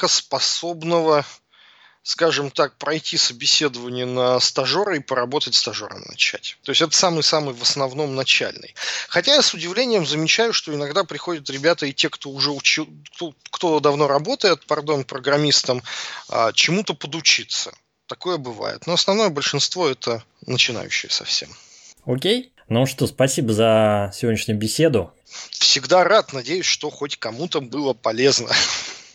способного 0.08 1.26
скажем 2.04 2.52
так, 2.52 2.78
пройти 2.78 3.18
собеседование 3.18 4.06
на 4.06 4.40
стажера 4.42 4.96
и 4.96 5.00
поработать 5.00 5.56
стажером 5.56 6.04
начать. 6.10 6.58
То 6.64 6.72
есть 6.72 6.82
это 6.82 6.96
самый-самый 6.96 7.54
в 7.54 7.62
основном 7.62 8.14
начальный. 8.14 8.76
Хотя 9.08 9.36
я 9.36 9.42
с 9.42 9.54
удивлением 9.54 10.06
замечаю, 10.06 10.52
что 10.52 10.74
иногда 10.74 11.06
приходят 11.06 11.50
ребята 11.50 11.86
и 11.86 11.94
те, 11.94 12.10
кто 12.10 12.30
уже 12.30 12.52
учил, 12.52 12.90
кто 13.50 13.80
давно 13.80 14.08
работает, 14.08 14.66
пардон, 14.66 15.06
программистом, 15.06 15.82
а, 16.28 16.52
чему-то 16.52 16.94
подучиться. 16.94 17.74
Такое 18.08 18.38
бывает. 18.38 18.86
Но 18.86 18.94
основное 18.94 19.30
большинство 19.30 19.88
это 19.88 20.24
начинающие 20.46 21.10
совсем. 21.10 21.50
Окей. 22.06 22.52
Ну 22.68 22.86
что, 22.86 23.08
спасибо 23.08 23.54
за 23.54 24.12
сегодняшнюю 24.14 24.58
беседу. 24.58 25.14
Всегда 25.52 26.04
рад, 26.04 26.34
надеюсь, 26.34 26.66
что 26.66 26.90
хоть 26.90 27.18
кому-то 27.18 27.62
было 27.62 27.94
полезно. 27.94 28.50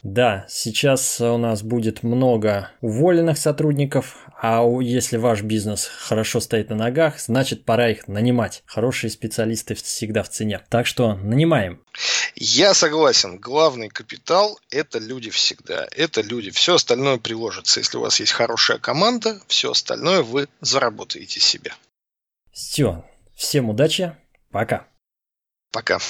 Да, 0.02 0.46
сейчас 0.48 1.20
у 1.20 1.38
нас 1.38 1.62
будет 1.62 2.02
много 2.02 2.70
уволенных 2.80 3.36
сотрудников, 3.38 4.26
а 4.40 4.64
если 4.80 5.16
ваш 5.16 5.42
бизнес 5.42 5.84
хорошо 5.86 6.40
стоит 6.40 6.70
на 6.70 6.76
ногах, 6.76 7.18
значит 7.18 7.64
пора 7.64 7.90
их 7.90 8.08
нанимать. 8.08 8.62
Хорошие 8.66 9.10
специалисты 9.10 9.74
всегда 9.74 10.22
в 10.22 10.28
цене. 10.28 10.60
Так 10.70 10.86
что 10.86 11.14
нанимаем. 11.14 11.82
Я 12.36 12.74
согласен. 12.74 13.38
Главный 13.38 13.88
капитал– 13.88 14.58
это 14.70 14.98
люди 14.98 15.30
всегда. 15.30 15.88
Это 15.96 16.20
люди. 16.20 16.50
Все 16.50 16.76
остальное 16.76 17.18
приложится. 17.18 17.80
Если 17.80 17.98
у 17.98 18.02
вас 18.02 18.20
есть 18.20 18.32
хорошая 18.32 18.78
команда, 18.78 19.40
все 19.48 19.72
остальное 19.72 20.22
вы 20.22 20.48
заработаете 20.60 21.40
себе. 21.40 21.72
Все, 22.52 23.04
Всем 23.38 23.70
удачи. 23.70 24.16
Пока. 24.50 24.88
Пока. 25.70 26.00